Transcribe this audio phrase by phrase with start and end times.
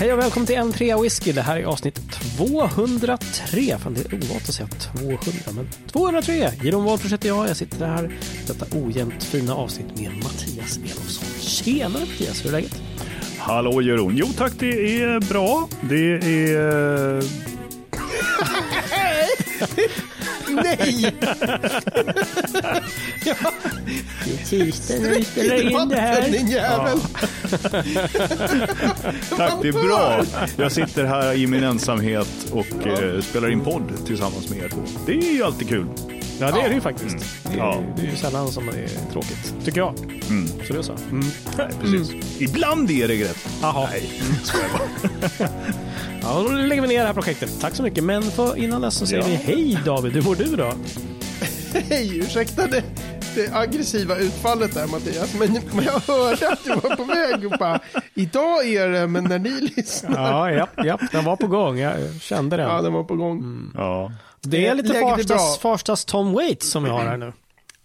[0.00, 1.32] Hej och välkommen till en trea whisky.
[1.32, 2.00] Det här är avsnitt
[2.36, 3.78] 203.
[3.78, 5.20] Fan, det är ovant att säga 200,
[5.54, 6.50] men 203.
[6.62, 7.48] Jeroen Wahlfors heter jag.
[7.48, 11.40] Jag sitter här i detta ojämnt fina avsnitt med Mattias Elofsson.
[11.40, 12.82] Tjenare Mattias, hur är läget?
[13.38, 14.16] Hallå Jeroen.
[14.16, 15.68] Jo tack, det är bra.
[15.82, 16.14] Det
[16.54, 17.24] är...
[20.54, 21.14] Nej!
[23.24, 26.98] Det är tisdag när vi Sträck i debatten din jävel!
[29.36, 30.24] Tack, det är bra.
[30.56, 34.82] Jag sitter här i min ensamhet och eh, spelar in podd tillsammans med er två.
[35.06, 35.86] Det är ju alltid kul.
[36.40, 37.16] Ja, det är det ju faktiskt.
[37.42, 37.82] Det är, Ja.
[37.96, 39.94] det är ju sällan som det är tråkigt, tycker jag.
[40.28, 40.48] Mm.
[40.66, 40.96] Så det är så.
[41.58, 42.10] Nej, precis.
[42.38, 43.48] Ibland är det rätt.
[43.62, 43.88] Jaha.
[43.90, 44.10] Nej,
[44.42, 45.48] skojar bara.
[46.22, 47.60] Ja, då lägger vi ner det här projektet.
[47.60, 48.04] Tack så mycket.
[48.04, 49.28] Men för, innan dess så säger Ja.
[49.28, 50.72] vi hej David, hur mår du då?
[51.88, 52.82] Hej, ursäkta det,
[53.34, 57.58] det aggressiva utfallet där Mattias, men, men jag hörde att du var på väg och
[57.58, 57.80] bara,
[58.14, 60.22] idag är det, men när ni lyssnar.
[60.32, 61.78] Ja, ja, ja, den var på gång.
[61.78, 62.68] Jag kände den.
[62.68, 63.70] Ja, den var på gång.
[63.74, 64.12] Ja.
[64.40, 65.58] Det är lite Farstas.
[65.58, 67.32] Farstas Tom Waits som vi har här nu.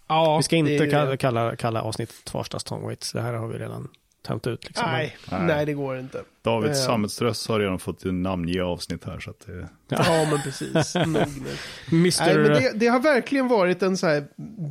[0.08, 3.12] Ja, Vi ska inte det kalla, kalla avsnittet Farstas Tom Waits.
[3.12, 3.88] Det här har vi redan
[4.26, 4.66] tömt ut.
[4.66, 4.90] Liksom.
[4.92, 5.42] Nej, Nej.
[5.44, 6.22] nej, det går inte.
[6.42, 9.20] Davids Eh, sammetströss har redan fått namnge avsnitt här.
[9.20, 9.68] Så att det...
[9.90, 10.96] Ja, men precis.
[11.92, 12.26] Mr...
[12.26, 14.24] Nej, men det, det har verkligen varit en så här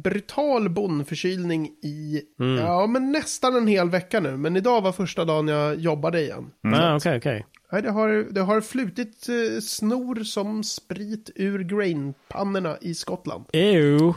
[0.03, 2.57] brutal bondförkylning i, Mm.
[2.65, 4.37] ja, men nästan en hel vecka nu.
[4.37, 6.51] Men idag var första dagen jag jobbade igen.
[6.75, 7.47] Ah, Okej, okej.
[7.75, 13.45] Nej, det har, det har flutit eh, snor som sprit ur grainpannorna i Skottland.
[13.53, 14.13] Ew.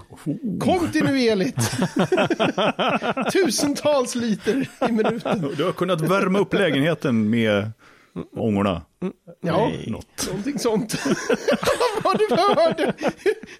[0.59, 1.71] Kontinuerligt!
[3.33, 5.53] Tusentals liter i minuten.
[5.57, 7.71] Du har kunnat värma upp lägenheten med
[8.37, 8.81] ångorna.
[9.41, 9.85] Ja, Nej.
[9.87, 10.27] Något.
[10.27, 10.95] någonting sånt.
[12.03, 12.93] Vad du hörde!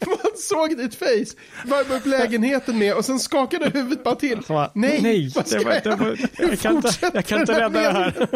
[0.06, 1.38] Man såg ditt face.
[1.66, 4.42] Värma upp lägenheten med och sen skakade huvudet bara till.
[4.48, 6.18] Bara, Nej, nej vad ska det var, jag det var, göra?
[6.38, 8.28] jag, kan inte, jag kan inte rädda det här.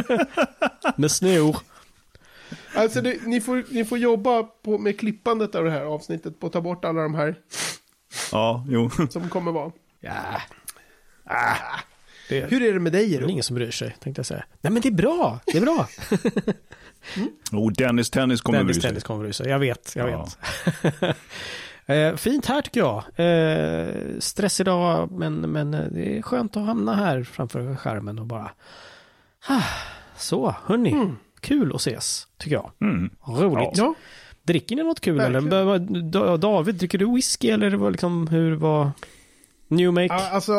[0.98, 1.58] Med snor.
[2.76, 6.48] Alltså, det, ni, får, ni får jobba på, med klippandet av det här avsnittet på
[6.48, 7.36] att ta bort alla de här
[8.32, 8.90] Ja, jo.
[9.10, 9.72] som kommer vara.
[10.00, 10.12] Ja.
[11.26, 11.56] Ah.
[12.32, 13.30] Det är Hur är det med dig, väl Jero?
[13.30, 14.44] ingen som bryr sig, tänkte jag säga.
[14.62, 15.40] Nej, men det är bra.
[15.46, 15.88] Det är bra.
[17.52, 18.90] Oh, Dennis Tennis kommer Dennis bry sig.
[18.90, 19.48] Tennis kommer bry sig.
[19.50, 20.28] Jag vet, jag Ja.
[20.84, 21.18] vet.
[21.86, 23.04] Eh, Fint här tycker jag.
[23.16, 28.26] Eh, stress idag, men, men eh, det är skönt att hamna här framför skärmen och
[28.26, 28.52] bara...
[29.48, 29.62] Ah,
[30.18, 31.12] så, hörni.
[31.40, 32.72] Kul att ses, tycker jag.
[32.82, 33.10] Mm.
[33.28, 33.78] Roligt.
[33.78, 33.94] Ja,
[34.44, 35.48] Dricker ni något kul Verkligen.
[35.54, 36.38] eller?
[36.38, 38.92] David, dricker du whisky eller det var liksom hur var...
[39.68, 40.14] New make?
[40.14, 40.54] Alltså,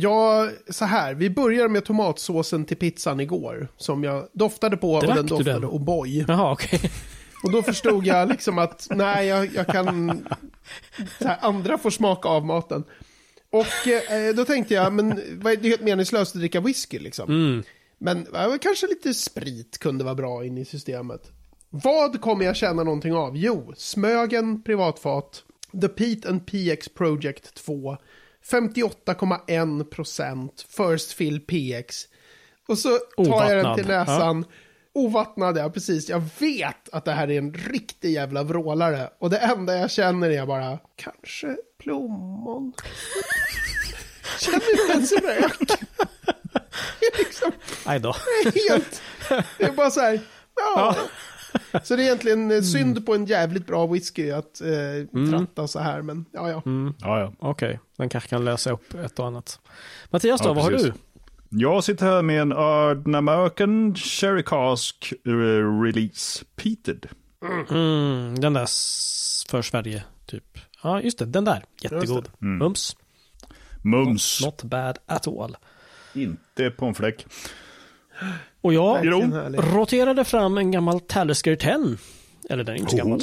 [0.00, 1.14] ja, så här.
[1.14, 3.68] Vi börjar med tomatsåsen till pizzan igår.
[3.76, 5.70] Som jag doftade på och Drack den du doftade den?
[5.70, 6.24] O'boy.
[6.28, 6.80] Jaha, okej.
[7.42, 10.26] Och då förstod jag liksom att nej, jag, jag kan...
[11.20, 12.84] Här, andra får smaka av maten.
[13.50, 15.08] Och eh, då tänkte jag, men
[15.42, 17.30] det är helt meningslöst att dricka whisky liksom.
[17.30, 17.62] Mm.
[17.98, 21.30] Men ja, kanske lite sprit kunde vara bra in i systemet.
[21.70, 23.36] Vad kommer jag känna någonting av?
[23.36, 25.44] Jo, Smögen privatfat,
[25.80, 27.96] The Pete and PX Project 2,
[28.44, 32.04] 58,1% First Fill PX.
[32.68, 34.44] Och så tar jag den till Ovattnad, näsan.
[34.92, 36.08] Ovattnad, ja precis.
[36.08, 39.10] Jag vet att det här är en riktig jävla vrålare.
[39.18, 42.72] Och det enda jag känner är bara, kanske plommon.
[44.40, 45.60] känner inte ens rök.
[47.18, 47.52] Liksom
[47.84, 48.16] Aj då.
[48.44, 49.02] helt...
[49.58, 50.20] Det är bara så här,
[50.56, 50.96] ja.
[51.82, 55.78] Så det är egentligen eh, synd på en jävligt bra whisky att eh, tratta så
[55.78, 56.62] här, men ja, ja.
[57.00, 57.32] Ja, ja.
[57.38, 59.60] Okej, den kanske kan lösa upp ett och annat.
[60.10, 60.92] Mattias då, Ja, vad har du?
[61.50, 65.30] Jag sitter här med en Ardn American Cherry Cask eh,
[65.82, 67.06] Release Peated.
[67.70, 68.66] Mm, den där
[69.50, 70.58] för Sverige, typ.
[70.82, 71.64] Ja, just det, den där.
[71.82, 72.28] Jättegod.
[72.38, 72.96] Mums.
[73.82, 74.40] Mums.
[74.44, 75.56] Not bad at all.
[76.14, 77.26] Inte på en fläck.
[78.68, 79.06] Och jag
[79.74, 81.96] roterade fram en gammal Talisker 10.
[82.50, 83.20] Eller den är inte så gammal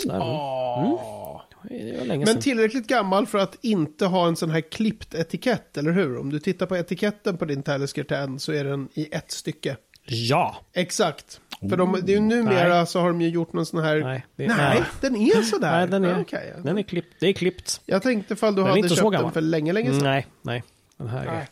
[1.97, 5.91] var länge Men tillräckligt gammal för att inte ha en sån här klippt etikett, eller
[5.91, 6.19] hur?
[6.19, 9.78] Om du tittar på etiketten på din Talisker 10 så är den i ett stycke.
[10.05, 10.55] Ja.
[10.73, 11.41] Exakt.
[11.70, 12.87] För de, det är ju numera Nej.
[12.87, 13.99] så har de ju gjort någon sån här...
[13.99, 14.84] Nej, det- nej, nej.
[15.02, 15.72] den är sådär.
[15.78, 16.40] Nej, den är, ja.
[16.64, 17.16] den är klippt.
[17.20, 17.81] Det är klippt.
[17.85, 20.03] Jag tänkte ifall du Den är hade inte så köpt den för länge, länge sedan.
[20.03, 20.64] Nej, nej.
[20.97, 21.47] Den här är Nej.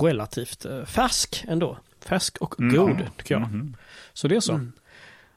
[0.00, 1.78] relativt eh, färsk ändå.
[2.06, 3.74] Färsk och god, tycker jag.
[4.12, 4.60] Så det är så.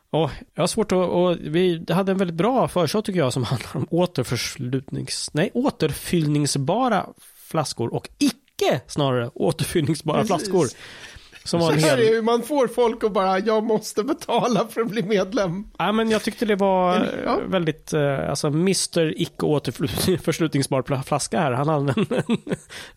[0.10, 1.10] Och jag har svårt att...
[1.10, 5.30] Och vi hade en väldigt bra förshow tycker jag som handlar om återförslutnings...
[5.34, 7.06] Nej, återfyllningsbara
[7.48, 10.28] flaskor och icke snarare återfyllningsbara Precis.
[10.28, 10.68] flaskor.
[11.44, 12.14] Som var Så här är hel...
[12.14, 15.68] ju, man får folk att bara, jag måste betala för att bli medlem.
[15.78, 17.40] Ja, men jag tyckte det var ja.
[17.48, 19.22] väldigt, eh, alltså Mr.
[19.22, 21.52] icke återförslutningsbar flaska här.
[21.52, 22.38] Han hade en,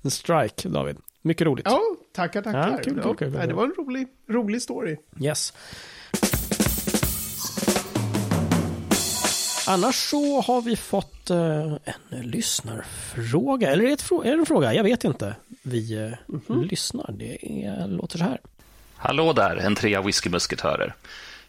[0.02, 0.96] en strike, David.
[1.22, 1.66] Mycket roligt.
[1.68, 1.80] Ja,
[2.12, 2.70] Tackar, tackar.
[2.70, 4.96] Ja, kul, kul, kul, nej, det var en rolig, rolig story.
[5.20, 5.52] Yes.
[9.68, 11.76] Annars så har vi fått eh,
[12.10, 13.70] en lyssnarfråga.
[13.70, 14.74] Eller är det, en fråga?
[14.74, 15.36] Jag vet inte.
[15.62, 16.12] Vi
[16.48, 17.12] eh, lyssnar.
[17.12, 18.40] Det är, låter så här.
[18.96, 20.94] Hallå där, en trea whiskymusketörer.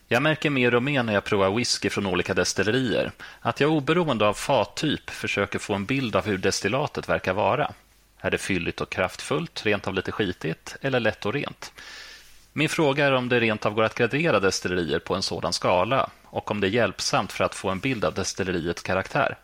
[0.07, 4.27] Jag märker mer och mer när jag provar whisky från olika destillerier att jag oberoende
[4.27, 7.73] av fattyp försöker få en bild av hur destillatet verkar vara.
[8.21, 11.71] Är det fylligt och kraftfullt, rent av lite skitigt eller lätt och rent?
[12.53, 16.09] Min fråga är om det rent av går att gradera destillerier på en sådan skala
[16.25, 19.38] och om det är hjälpsamt för att få en bild av destilleriets karaktär.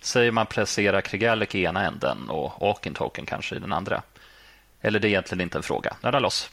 [0.00, 4.02] Säger man placera Kregalek i ena änden och Aukentoken kanske i den andra.
[4.80, 5.96] Eller det är egentligen inte en fråga.
[6.00, 6.50] Nörda loss.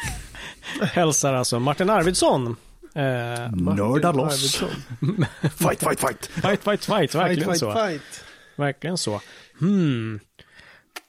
[0.80, 2.56] Hälsar alltså Martin Arvidsson.
[2.94, 4.56] Eh, Nörda loss.
[5.56, 6.26] Fight, fight, fight.
[6.26, 7.14] fight, fight, fight.
[7.14, 7.72] Verkligen Fight, fight, så.
[7.72, 8.24] fight.
[8.56, 9.20] Verkligen så.
[9.58, 10.20] Hmm.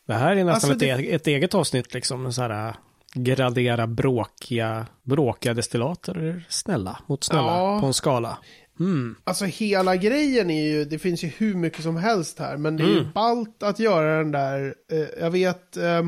[0.08, 2.34] Det här är nästan Alltså, ett, det- e- ett eget avsnitt liksom.
[2.34, 2.74] Så här, äh,
[3.14, 7.80] gradera bråkiga, bråkiga destillater snälla mot snälla Ja.
[7.82, 8.38] på en skala.
[8.78, 9.16] Hmm.
[9.24, 12.84] Alltså hela grejen är ju, det finns ju hur mycket som helst här, men det
[12.84, 16.02] är ju ballt att göra den där, eh, jag vet, eh,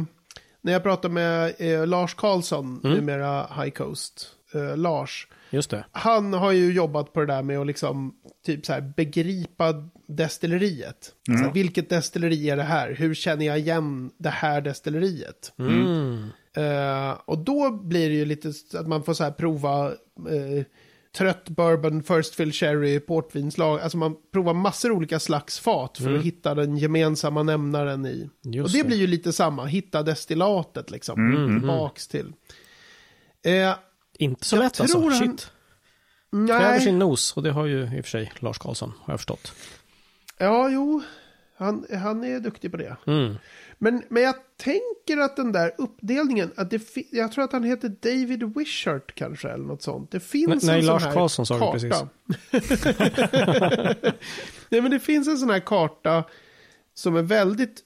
[0.62, 5.86] när jag pratade med eh, Lars Karlsson, numera High Coast, eh, Lars, Just det.
[5.92, 8.16] han har ju jobbat på det där med att liksom,
[8.46, 11.12] typ så här, begripa destilleriet.
[11.25, 12.92] Så här, vilket destilleri är det här?
[12.92, 15.54] Hur känner jag igen det här destilleriet?
[15.60, 16.30] Mm.
[16.57, 19.88] Eh, och då blir det ju lite att man får så här prova
[20.30, 20.66] eh,
[21.18, 23.81] trött bourbon, first fill sherry, portvinslag.
[23.81, 28.30] Alltså man provar massor olika slags fat för att hitta den gemensamma nämnaren i.
[28.42, 28.88] Just och det, det.
[28.88, 31.16] blir ju lite samma, hitta destillatet liksom.
[31.60, 32.34] Tillbaks till.
[33.46, 33.74] Eh,
[34.19, 35.00] Inte så Jag lätt alltså.
[35.01, 35.51] han- Shit.
[36.31, 37.38] Kräver nej, sin nos.
[37.38, 39.53] Och det har ju i och för sig Lars Karlsson, har jag förstått.
[40.38, 41.01] ja jo,
[41.57, 42.95] han, han är duktig på det.
[43.07, 43.35] Mm.
[43.77, 46.81] Men, men jag tänker att den där uppdelningen, att det
[47.12, 50.12] jag tror att han heter David Wishart kanske, eller något sånt.
[50.12, 52.09] Det finns Nej, en nej, sån Lars här Karlsson sa du karta.
[54.69, 56.23] nej, men det finns en sån här karta
[56.94, 57.81] som är väldigt,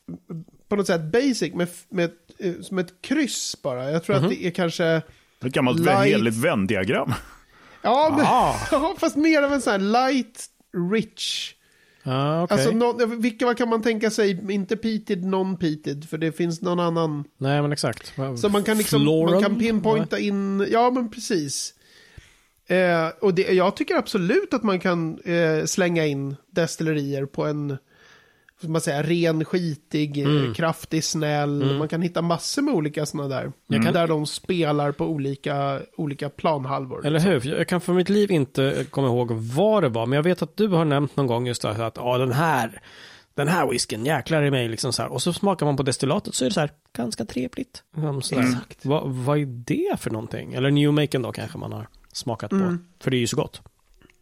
[0.68, 3.92] på något sätt basic, med, med, eh, som ett kryss bara.
[3.92, 4.26] Jag tror Mhm.
[4.26, 5.02] att det är kanske,
[5.46, 7.14] Ett gammalt Light- heligt vändiagram.
[7.82, 8.94] ja, men, Ah.
[9.00, 10.46] fast mer av en sån här light,
[10.94, 11.54] rich,
[12.04, 12.56] Ja, okej.
[12.58, 16.80] Alltså, nå- vilka vad kan man tänka sig, inte peated, non-peated, för det finns någon
[16.80, 17.24] annan.
[17.38, 18.14] Nej, men exakt.
[18.42, 19.34] Så man kan liksom, Floral?
[19.34, 21.74] man kan pinpointa in, ja men precis.
[22.68, 27.78] Eh, och det, jag tycker absolut att man kan eh, slänga in destillerier på en,
[28.62, 30.18] man säga, ren, skitig,
[30.48, 31.78] eh, kraftig, snäll.
[31.78, 33.52] Man kan hitta massor med olika sådana där.
[33.84, 37.06] kan- Där de spelar på olika, olika planhalvor.
[37.06, 37.40] Eller hur?
[37.40, 40.42] För Jag kan för mitt liv inte komma ihåg vad det var, men jag vet
[40.42, 42.82] att du har nämnt någon gång just det här att ja, den här,
[43.34, 45.12] den här whiskyn, jäklar i mig liksom så här.
[45.12, 47.84] Och så smakar man på destillatet så är det så här ganska trevligt.
[47.98, 48.86] Um, så Exakt.
[48.86, 50.54] Vad, vad är det för någonting?
[50.54, 52.78] Eller New Maken då kanske man har smakat på.
[53.00, 53.62] För det är ju så gott.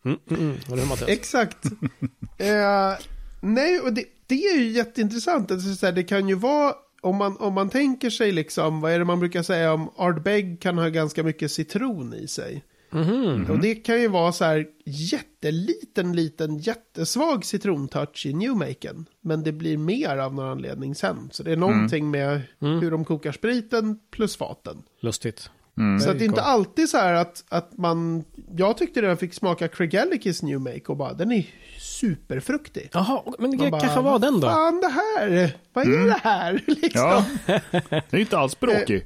[0.06, 0.58] Mm, mm, mm.
[1.00, 1.10] Hur?
[1.10, 1.66] Exakt.
[2.38, 2.94] eh,
[3.42, 5.52] nej, och det, det är ju jätteintressant.
[5.52, 8.92] Alltså, så här, det kan ju vara, om man, om man tänker sig liksom, vad
[8.92, 12.64] är det man brukar säga om Ardbeg kan ha ganska mycket citron i sig.
[12.90, 13.46] Mhm.
[13.50, 19.06] Och det kan ju vara så här jätteliten, liten, jättesvag citrontouch i Newmaken.
[19.22, 21.30] Men det blir mer av någon anledning sen.
[21.32, 24.84] Så det är någonting med hur de kokar spriten plus faten.
[25.02, 25.50] Lustigt.
[26.02, 28.24] Så att det är inte alltid så här att, att man...
[28.58, 31.46] Jag tyckte det jag fick smaka Craigellachis New Make och bara, den är
[31.80, 32.90] superfruktig.
[32.94, 34.48] Jaha, men det Man bara, kanske var den då?
[34.48, 35.52] Vad fan det här?
[35.74, 36.62] Vad är det här?
[36.68, 37.24] Liksom.
[37.46, 39.06] Ja, det är inte alls bråkig.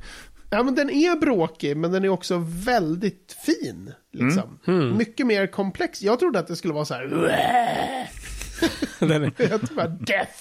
[0.50, 3.94] Ja, men den är bråkig, men den är också väldigt fin.
[4.14, 4.60] Liksom.
[4.68, 4.98] Mm.
[4.98, 6.02] Mycket mer komplex.
[6.02, 7.08] Jag trodde att det skulle vara så här...
[9.00, 10.32] Den är- Jag tror bara death.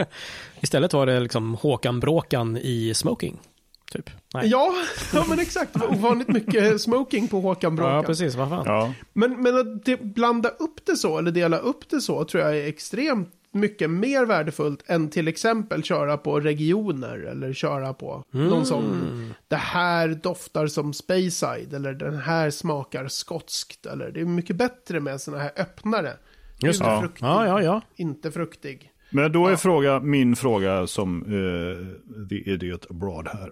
[0.60, 3.40] Istället var det liksom Håkan Bråkan i smoking.
[3.94, 4.10] Typ.
[4.34, 4.48] Nej.
[4.48, 4.74] Ja,
[5.12, 5.76] ja, men exakt.
[5.82, 7.94] Ovanligt mycket smoking på Håkan Bråkan.
[7.94, 8.34] Ja, precis.
[8.34, 8.64] Vad fan.
[8.66, 8.94] Ja.
[9.12, 12.56] Men, men att det, blanda upp det så, eller dela upp det så, tror jag
[12.56, 18.66] är extremt mycket mer värdefullt än till exempel köra på regioner eller köra på någon
[18.66, 19.34] sån.
[19.48, 23.86] Det här doftar som Speyside eller den här smakar skotskt.
[23.86, 26.12] Eller det är mycket bättre med såna här öppnare.
[26.58, 27.00] Just det.
[27.00, 27.80] fruktig, Ja, ja, ja.
[27.96, 28.90] Inte fruktig.
[29.14, 33.50] Men då är fråga, min fråga som eh, the idiot abroad här.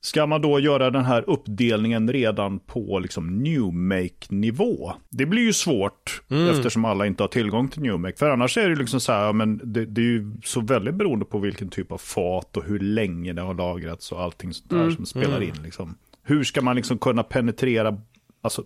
[0.00, 4.92] Ska man då göra den här uppdelningen redan på liksom new make-nivå?
[5.10, 8.16] Det blir ju svårt eftersom alla inte har tillgång till new make.
[8.16, 10.94] För annars är det liksom så här, ja, men det, det är ju så väldigt
[10.94, 14.70] beroende på vilken typ av fat och hur länge det har lagrats och allting sånt
[14.70, 15.62] där som spelar in.
[15.62, 15.94] Liksom.
[16.22, 18.00] Hur ska man liksom kunna penetrera,
[18.42, 18.64] alltså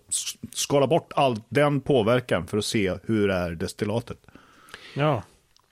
[0.53, 4.17] skala bort all den påverkan för att se hur är destillatet?
[4.95, 5.23] ja.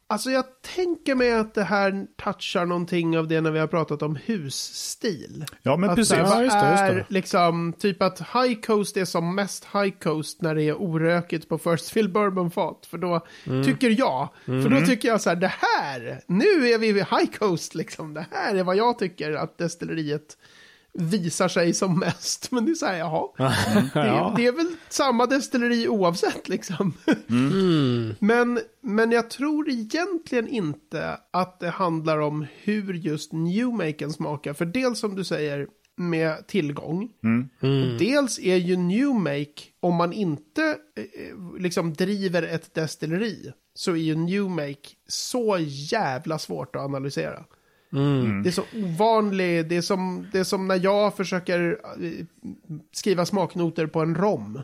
[0.07, 0.45] Alltså jag
[0.75, 5.45] tänker mig att det här touchar någonting av det när vi har pratat om husstil.
[5.61, 6.09] Ja, men att precis.
[6.09, 6.99] så här, Ja, vad just det, just det.
[6.99, 11.49] är liksom typ att high coast är som mest high coast när det är orökigt
[11.49, 12.85] på first fill bourbon fat.
[12.89, 13.63] För då Mm.
[13.63, 17.31] tycker jag, för då tycker jag så här, det här, nu är vi vid high
[17.39, 18.13] coast liksom.
[18.13, 20.37] Det här är vad jag tycker att destilleriet
[20.93, 22.51] visar sig som mest.
[22.51, 23.27] Men det är så här, jaha.
[23.93, 26.93] Det, är, det är väl samma destilleri oavsett liksom.
[28.19, 34.53] men, men jag tror egentligen inte att det handlar om hur just Newmaken smakar.
[34.53, 37.09] För dels som du säger med tillgång.
[37.59, 43.95] Och dels är ju Newmake, om man inte eh, liksom driver ett destilleri, så är
[43.95, 47.43] ju Newmake så jävla svårt att analysera.
[48.43, 52.25] Det är så ovanligt, det är som, det är som när jag försöker eh,
[52.93, 54.61] skriva smaknoter på en rom.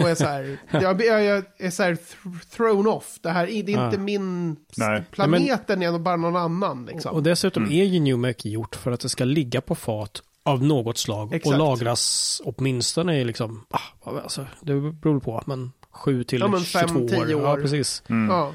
[0.00, 3.18] Och är så här, jag, jag, jag är så här th- thrown off.
[3.22, 4.56] Det här är det är inte min...
[4.76, 5.02] Nej.
[5.10, 7.14] Planeten är bara någon annan liksom.
[7.14, 10.62] Och dessutom är ju New Mac gjort för att det ska ligga på fat av
[10.64, 11.52] något slag Exakt.
[11.52, 13.80] och lagras åtminstone i liksom, ah,
[14.22, 17.08] alltså, det beror på, men 7 till Ja, men 22 fem, år.
[17.08, 17.60] tio Ja, år.
[17.60, 18.02] precis.
[18.06, 18.48] Ja.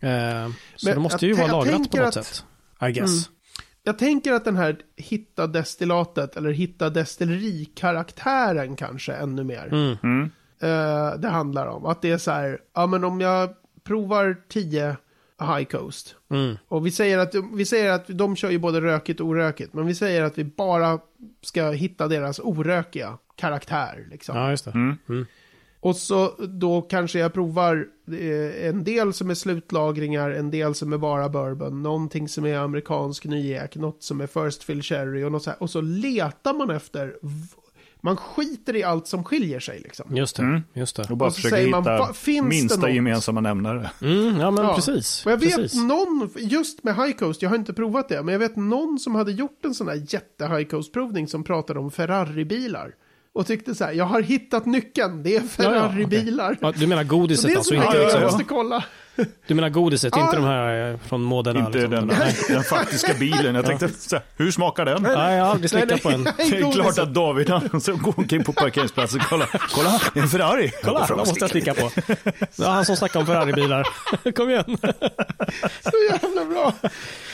[0.00, 2.44] Eh, så Men det måste ju vara lagrat på något att- sätt.
[2.88, 3.30] I guess.
[3.86, 9.96] Jag tänker att den här hitta destillatet eller hitta destillerikaraktären kanske ännu mer.
[10.02, 10.30] Mm.
[10.60, 11.86] eh, det handlar om.
[11.86, 13.50] Att det är så här, ja men om jag
[13.84, 14.96] provar 10
[15.40, 16.16] High Coast.
[16.30, 16.58] Mm.
[16.68, 19.74] Och vi säger, att, vi säger att de kör ju både rökigt och orökigt.
[19.74, 20.98] Men vi säger att vi bara
[21.42, 24.06] ska hitta deras orökiga karaktär.
[24.10, 24.36] Liksom.
[24.36, 24.70] Ja, just det.
[24.70, 25.26] Mm.
[25.84, 30.92] Och så då kanske jag provar eh, en del som är slutlagringar, en del som
[30.92, 35.32] är bara bourbon, någonting som är amerikansk nyek, något som är first fill cherry och
[35.32, 35.62] något så här.
[35.62, 37.16] Och så letar man efter,
[38.00, 40.16] man skiter i allt som skiljer sig liksom.
[40.16, 40.62] Just det.
[40.74, 41.10] Just det.
[41.10, 43.90] Och bara Och så försöka säger man, hitta "Va- finns det minsta något?" gemensamma nämnare.
[44.02, 44.74] Mm, ja, men Ja.
[44.74, 45.26] precis.
[45.26, 45.80] Och jag vet precis.
[45.82, 49.14] någon, just med High Coast, jag har inte provat det, men jag vet någon som
[49.14, 52.94] hade gjort en sån här jätte High Coast-provning som pratade om Ferrari-bilar.
[53.34, 56.58] Och tyckte så här, jag har hittat nyckeln, det är Ferrari-bilar.
[56.60, 57.74] Ja, du menar Så godiset det är alltså?
[57.74, 58.84] så Inte, liksom, jag måste kolla.
[59.46, 60.24] Du menar godiset, Ja.
[60.24, 61.58] inte de här eh, från modena?
[61.66, 62.18] Inte liksom, den,
[62.48, 63.54] den faktiska bilen.
[63.54, 65.02] Jag tänkte, så här, hur smakar den?
[65.02, 66.24] Nej, jag har aldrig slickat på en.
[66.36, 69.48] Det är klart att David han så går omkring på parkeringsplatsen och kollar.
[69.74, 70.70] Kolla, en Ferrari.
[70.82, 71.90] Kolla, de måste jag slicka på.
[72.56, 73.86] Det var han som snackade om Ferrari-bilar.
[74.36, 74.76] Kom igen.
[75.82, 76.72] Så jävla bra.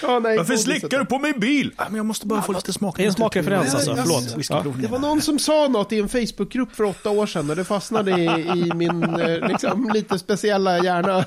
[0.03, 0.61] Ja, nej, Varför godiset.
[0.61, 1.73] slickar du på min bil?
[1.77, 2.97] Ja, men jag måste bara få lite smak.
[2.97, 4.83] Det är en smakreferens alltså, förlåt.
[4.83, 7.65] Det var någon som sa något i en Facebookgrupp för åtta år sedan och det
[7.65, 11.25] fastnade i, i min eh, liksom, lite speciella hjärna.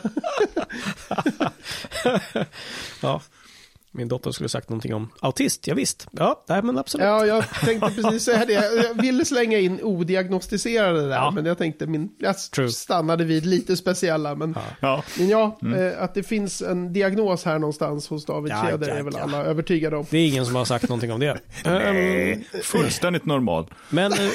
[3.01, 3.21] Ja.
[3.95, 6.07] Min dotter skulle sagt någonting om autist, ja, visst.
[6.11, 7.05] Ja, nej, men absolut.
[7.05, 8.53] Ja, jag tänkte precis säga det.
[8.53, 11.31] Jag ville slänga in odiagnostiserade där, Ja.
[11.31, 12.69] men jag tänkte min, jag True.
[12.71, 14.35] stannade vid lite speciella.
[14.35, 15.03] Men Ja.
[15.17, 18.93] men ja, eh, att det finns en diagnos här någonstans hos David Ja, Tjäder ja,
[18.95, 19.23] är väl ja.
[19.23, 20.05] alla övertygade om.
[20.09, 21.29] Det är ingen som har sagt någonting om det.
[21.65, 23.67] Ehm, Nej, fullständigt normalt.
[23.89, 24.13] Men...
[24.13, 24.19] eh,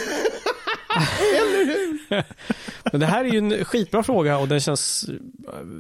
[2.93, 5.11] Men det här är ju en skitbra fråga och den känns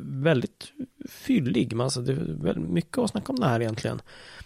[0.02, 0.72] väldigt
[1.08, 1.72] fyllig.
[1.72, 4.00] Men Alltså det är väldigt mycket att snacka om det här egentligen.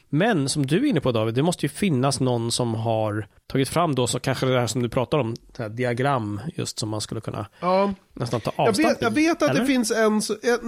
[0.08, 3.68] Men som du är inne på David, det måste ju finnas någon som har tagit
[3.68, 6.88] fram då så kanske det här som du pratar om, det här diagram just som
[6.88, 9.60] man skulle kunna Ja, nästan ta jag avstamp vet, jag vet att Eller?
[9.60, 10.20] det finns en,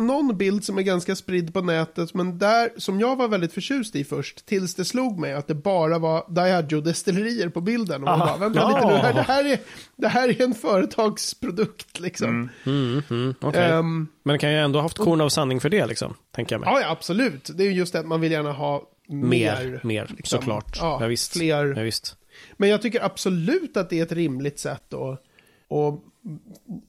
[0.07, 3.97] någon bild som är ganska spridd på nätet, men där, som jag var väldigt förtjust
[3.97, 8.03] i först, tills det slog mig att det bara var Diageo-destillerier på bilden.
[8.03, 8.27] Och man Aha.
[8.27, 8.69] bara, vänta Ja.
[8.77, 9.59] lite nu, här, det, här är,
[9.97, 12.49] det här är en företagsprodukt liksom.
[12.67, 13.71] Mm, mm, okej.
[13.71, 16.61] Ehm, Men kan ju ändå ha haft korn av sanning för det liksom, tänker jag
[16.61, 16.69] mig.
[16.73, 17.51] ja, ja, absolut.
[17.55, 19.21] Det är ju just det att man vill gärna ha mer.
[19.65, 20.39] mer, mer, liksom.
[20.39, 20.77] såklart.
[20.81, 21.33] Ja, Ja, visst.
[21.33, 21.75] fler.
[21.77, 22.17] Ja, visst.
[22.57, 25.21] Men jag tycker absolut att det är ett rimligt sätt att
[25.69, 26.05] och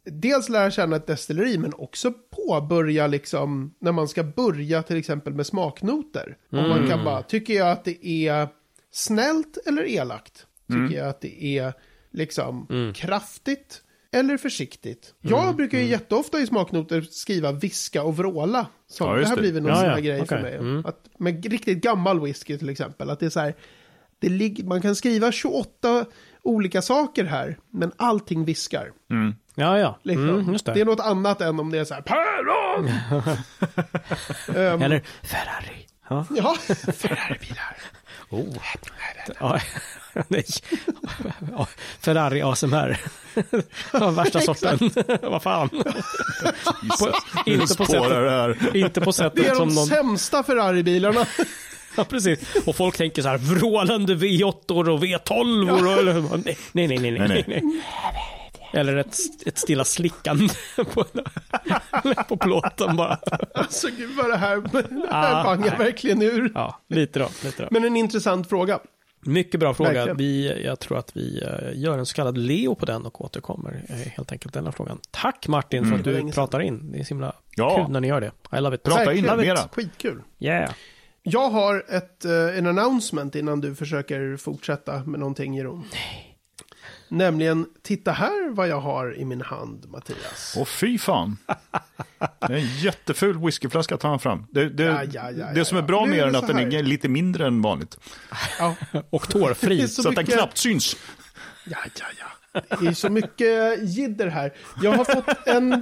[0.04, 5.34] dels lära känna ett destilleri men också påbörja liksom när man ska börja till exempel
[5.34, 6.38] med smaknoter.
[6.50, 6.90] Och man Mm.
[6.90, 8.48] kan bara, tycker jag att det är
[8.92, 10.46] snällt eller elakt?
[10.68, 11.74] Tycker jag att det är
[12.12, 12.94] liksom Mm.
[12.94, 13.82] kraftigt
[14.16, 15.14] eller försiktigt?
[15.22, 18.68] Jag brukar ju jätteofta i smaknoter skriva viska och vråla.
[18.88, 20.42] Så Ja, det har blivit någon Ja, sån ja, här grej för okej.
[20.42, 20.56] mig.
[20.56, 20.86] Mm.
[20.86, 23.10] Att, med riktigt gammal whisky till exempel.
[23.10, 23.56] Att det är så här,
[24.20, 26.06] det lig- man kan skriva 28
[26.44, 28.92] olika saker här, men allting viskar.
[29.56, 30.00] Ja, ja.
[30.04, 30.30] Liksom.
[30.30, 30.74] Mm, just det.
[30.74, 30.82] det.
[30.82, 32.88] är något annat än om det är så här, päron!
[34.56, 35.88] Ehm, Eller Ferrari.
[36.10, 36.26] Ja.
[36.36, 36.56] Ja,
[36.94, 37.78] Ferrari-bilar.
[38.30, 38.56] Oh.
[39.40, 39.60] Ja,
[40.28, 40.46] nej.
[41.52, 41.68] Ja,
[42.00, 42.98] Ferrari ASMR.
[44.16, 44.92] Värsta sorten.
[45.22, 45.70] Vad fan.
[45.70, 47.12] På,
[47.46, 49.88] inte, på sättet, det inte på Det sättet är som de någon...
[49.88, 51.26] sämsta Ferrari-bilarna.
[51.98, 52.40] Ja, precis.
[52.66, 56.40] Och folk tänker så här, vrålande V8 och V12 och...
[56.46, 57.28] nej, nej, nej, nej.
[57.28, 57.62] Nej, nej.
[58.76, 59.16] Eller ett,
[59.46, 60.48] ett stilla slickande
[60.94, 61.06] på,
[62.28, 63.20] på plåten bara.
[63.54, 65.86] Alltså gud vad det här, det här Ah, bangar nej.
[65.86, 66.52] verkligen ur.
[66.56, 67.30] Ja, lite då.
[67.44, 67.68] Lite då.
[67.72, 68.80] Men en intressant fråga.
[69.28, 69.92] Mycket bra fråga.
[69.92, 70.18] Verkligen.
[70.18, 73.86] Vi, jag tror att vi eh, gör en så kallad Leo på den och återkommer
[73.90, 75.00] eh, helt enkelt denna frågan.
[75.12, 76.92] Tack Martin för att du pratar in.
[76.92, 77.76] Det är så himla Ja.
[77.78, 78.32] kul när ni gör det.
[78.58, 78.84] I love it.
[78.84, 79.38] Prata in Verkligen.
[79.56, 79.68] mera.
[79.72, 80.22] Skitkul.
[80.40, 80.72] Yeah.
[81.24, 85.84] Jag har ett, eh, en announcement innan du försöker fortsätta med någonting Jeroen.
[87.16, 90.56] Nämligen, titta här vad jag har i min hand, Mattias.
[90.58, 91.38] Åh fy fan.
[92.20, 94.46] Det är en jätteful whiskyflaska tar han fram.
[94.52, 96.84] Det, det, Ja, ja, ja, det som är bra med den är att den är
[96.84, 97.98] lite mindre än vanligt.
[98.60, 98.76] Ja,
[99.10, 99.88] Och tårfri.
[99.88, 100.96] Så Så, att den knappt syns.
[101.66, 102.62] ja, ja, ja.
[102.80, 104.54] Det är så mycket jidder här.
[104.82, 105.80] Jag har fått en eh,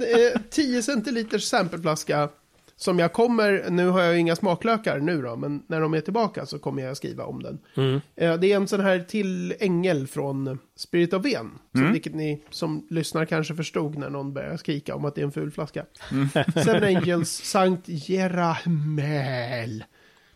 [0.50, 2.28] 10 centiliters sampleflaska
[2.76, 6.00] som jag kommer, nu har jag ju inga smaklökar nu då, men när de är
[6.00, 7.58] tillbaka så kommer jag skriva om den.
[7.76, 8.00] Mm.
[8.16, 11.50] Eh, Det är en sån här till ängel från Spirit of Ven.
[11.72, 15.24] Som, Vilket ni som lyssnar kanske förstod när någon började skrika om att det är
[15.24, 15.84] en ful flaska.
[16.64, 19.84] Seven Angels Sankt Jeramel.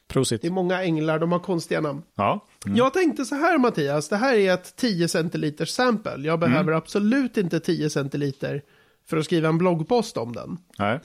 [0.09, 0.42] Prosit.
[0.42, 2.02] Det är många änglar, de har konstiga namn.
[2.14, 2.47] Ja.
[2.66, 6.26] Jag tänkte så här Mattias, det här är ett 10 centiliters sample.
[6.26, 8.62] Jag behöver absolut inte 10 centiliter
[9.07, 10.59] för att skriva en bloggpost om den.
[10.78, 11.00] Nej.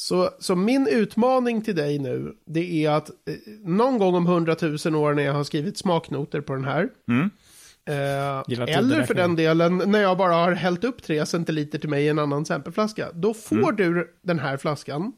[0.00, 4.56] Så, så min utmaning till dig nu, det är att eh, någon gång om 100
[4.84, 6.88] 000 år när jag har skrivit smaknoter på den här.
[7.88, 11.88] Eh, Gillar eller för den delen när jag bara har hällt upp 3 centiliter till
[11.88, 13.08] mig i en annan sampleflaska.
[13.14, 15.12] Då får du den här flaskan.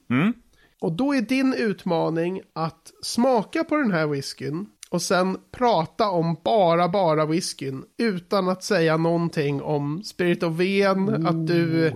[0.81, 6.37] Och då är din utmaning att smaka på den här whiskyn och sen prata om
[6.45, 11.93] bara, bara whiskyn utan att säga någonting om Spirit of Ven, att du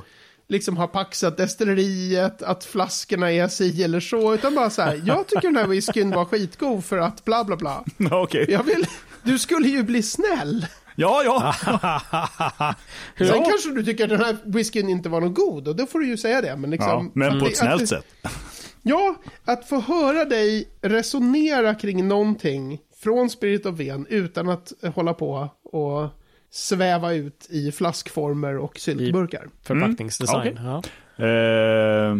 [0.48, 5.26] liksom har paxat destilleriet, att flaskorna är si eller så, utan bara så här, jag
[5.26, 7.84] tycker den här whiskyn var skitgod för att bla bla bla.
[8.10, 8.46] Okej.
[8.48, 8.86] Jag vill,
[9.22, 10.66] du skulle ju bli snäll.
[10.96, 11.54] Ja, ja.
[13.18, 13.44] Sen Ja.
[13.50, 16.06] kanske du tycker att den här whiskyn inte var någon god, och då får du
[16.06, 16.56] ju säga det.
[16.56, 17.10] Men, liksom, ja.
[17.14, 18.06] Men att på ett att snällt det- sätt.
[18.88, 25.14] Ja, att få höra dig resonera kring någonting från Spirit of Ven utan att hålla
[25.14, 26.08] på och
[26.50, 29.48] sväva ut i flaskformer och syltburkar.
[29.62, 30.58] Förpackningsdesign.
[30.58, 30.64] Mm.
[30.66, 31.24] Ja.
[31.26, 32.16] Eh,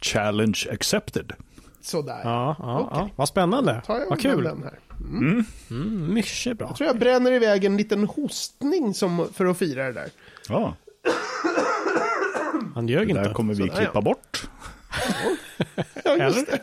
[0.00, 1.32] challenge accepted.
[1.80, 2.20] Sådär.
[2.24, 2.98] Ja, ja, Okej.
[3.00, 3.10] ja.
[3.16, 3.82] Vad spännande.
[3.86, 4.44] Tar jag Vad kul.
[4.44, 4.78] den här.
[5.70, 6.66] Mm, mycket bra.
[6.68, 10.08] Jag tror jag bränner iväg en liten hostning som, för att fira det där.
[10.48, 10.74] Ja,
[12.74, 13.34] Han ljög det där inte.
[13.34, 14.00] kommer vi Sådär, klippa ja.
[14.00, 14.25] bort.
[16.04, 16.60] Ja, just det.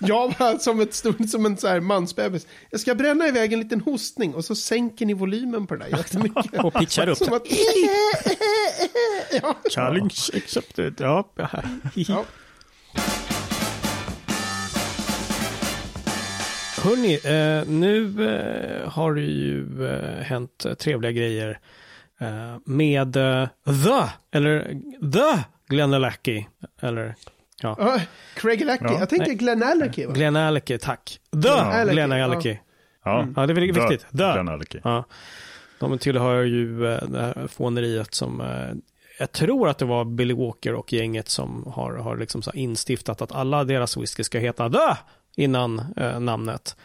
[0.00, 2.46] Jag var som, ett stort, som en så här mansbebis.
[2.70, 5.96] Jag ska bränna iväg en liten hostning och så sänker ni volymen på det där
[5.98, 6.64] jättemycket.
[6.64, 7.18] Och pitchar upp.
[7.18, 7.46] Som att...
[9.42, 9.56] ja.
[9.70, 10.94] Challenge accepted.
[10.98, 11.28] Ja.
[11.94, 12.24] Ja.
[16.86, 21.60] Hörni, eh, nu eh, har det ju eh, hänt trevliga grejer
[22.64, 23.48] med The,
[24.32, 24.60] eller
[25.12, 26.44] The Glenelachy,
[26.80, 27.14] eller
[27.62, 28.00] ja, Ja,
[28.34, 28.84] Craig Lackey.
[28.84, 29.36] Ja, jag tänkte nej.
[29.36, 29.60] Glenn.
[29.60, 30.12] Va?
[30.12, 31.20] Glenn Alecky, tack.
[31.42, 32.24] The Alecky, Glenn ja.
[32.24, 32.56] Alecky.
[33.04, 34.00] Ja, Ja, det är väl viktigt.
[34.00, 34.32] The The.
[34.32, 34.78] Glenn Alecky.
[34.84, 35.04] Ja.
[35.78, 38.74] De tillhör ju eh, det här fåneriet som eh,
[39.18, 43.32] jag tror att det var Billy Walker och gänget som har, har liksom instiftat att
[43.32, 44.96] alla deras whisky ska heta The
[45.36, 46.76] innan eh, namnet.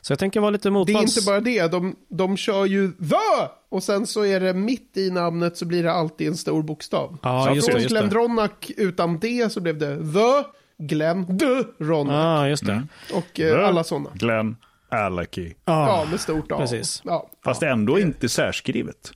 [0.00, 1.16] Så jag tänker vara lite Det är motvalls.
[1.16, 3.48] inte bara det, de, de kör ju THE!
[3.70, 7.18] Och sen så är det mitt i namnet så blir det alltid en stor bokstav.
[7.22, 8.00] Ja, så just det, från just det.
[8.00, 10.44] Glendronach utan D så blev det THE,
[10.78, 11.46] Glenn, D,
[11.80, 12.14] Ronach.
[12.14, 12.86] Ja, just det.
[13.14, 14.10] Och eh, The alla sådana.
[14.14, 14.56] Glenn
[14.88, 15.52] Alecky.
[15.64, 16.56] Ja, med stort A.
[16.58, 17.02] precis.
[17.04, 17.30] Ja.
[17.44, 19.12] Fast ändå inte särskrivet.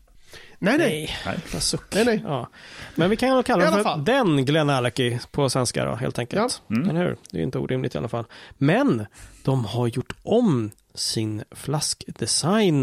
[0.59, 1.11] Nej, nej.
[1.27, 1.61] Nej, Nej.
[1.95, 2.23] Nej, nej.
[2.27, 2.49] Ja.
[2.95, 6.63] Men vi kan ju kalla den för den Glenn Alecky på svenska då, helt enkelt.
[6.67, 6.77] Ja.
[6.91, 7.17] Eller hur?
[7.31, 8.25] Det är inte orimligt i alla fall.
[8.59, 9.07] Men
[9.45, 12.83] de har gjort om sin flaskdesign.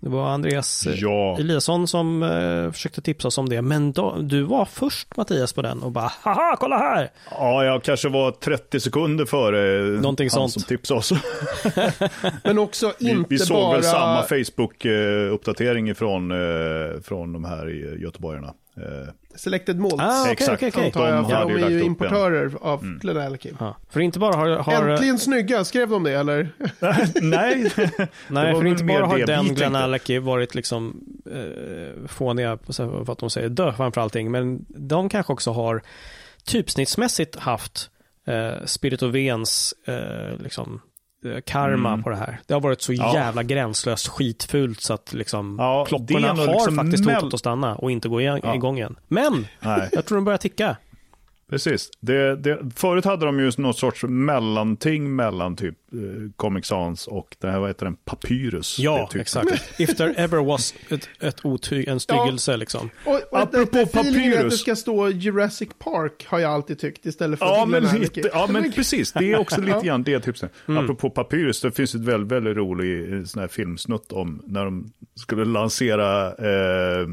[0.00, 1.38] Det var Andreas eh, Ja.
[1.38, 3.62] Eliasson som eh, försökte tipsa oss om det.
[3.62, 7.10] Men då, du var först Mattias på den och bara haha, kolla här!
[7.30, 10.52] Ja, jag kanske var 30 sekunder före Någonting han sånt.
[10.52, 11.12] som tipsade oss.
[12.44, 13.72] Men också Vi, inte vi såg bara...
[13.72, 18.54] väl samma Facebook-uppdatering från, eh, från de här i göteborgarna.
[19.34, 19.96] Selected Malts.
[19.98, 20.52] Ah, Exakt.
[20.54, 20.86] okej, okej.
[20.86, 23.52] Antar jag, De för de är ju importörer av Glenn Alecky.
[23.60, 23.76] Ja.
[23.90, 26.48] För inte bara har, har Äntligen snygga, skrev de det eller?
[27.20, 27.72] Nej,
[28.28, 31.00] Nej, för inte mer bara har den Alecky varit liksom
[31.32, 35.82] eh, fåniga för att de säger dö framför allting, men de kanske också har
[36.44, 37.90] typsnittsmässigt haft
[38.26, 40.80] eh, Spirit of Vens eh, liksom
[41.24, 42.40] eh, karma på det här.
[42.46, 43.06] Det har varit så Mm.
[43.06, 43.14] Ja.
[43.14, 47.90] jävla gränslöst skitfult så att liksom Ja, klockorna har liksom faktiskt hotat att stanna och
[47.90, 48.96] inte gå igång igen.
[49.08, 49.88] Men nej.
[49.92, 50.76] jag tror de börjar ticka.
[51.50, 51.90] Precis.
[52.00, 55.98] Det, det, förut hade de ju något sorts mellanting mellan typ eh,
[56.36, 58.78] Comic Sans och det här, vad heter den, Papyrus.
[58.78, 59.20] Ja, det typ.
[59.20, 59.50] exakt.
[59.80, 62.90] If there ever was ett, ett otyg, en styggelse liksom.
[63.04, 64.60] Och, och Apropå det, det feelingen att det Papyrus.
[64.60, 68.72] ska stå Jurassic Park har jag alltid tyckt istället för Ja men, lite, ja, men
[68.74, 69.12] precis.
[69.12, 69.80] Det är också lite Ja.
[69.82, 70.52] grann det tipset.
[70.68, 70.84] Mm.
[70.84, 74.92] Apropå Papyrus, det finns ett väldigt, väldigt rolig eh, sån här filmsnutt om när de
[75.14, 77.06] skulle lansera eh,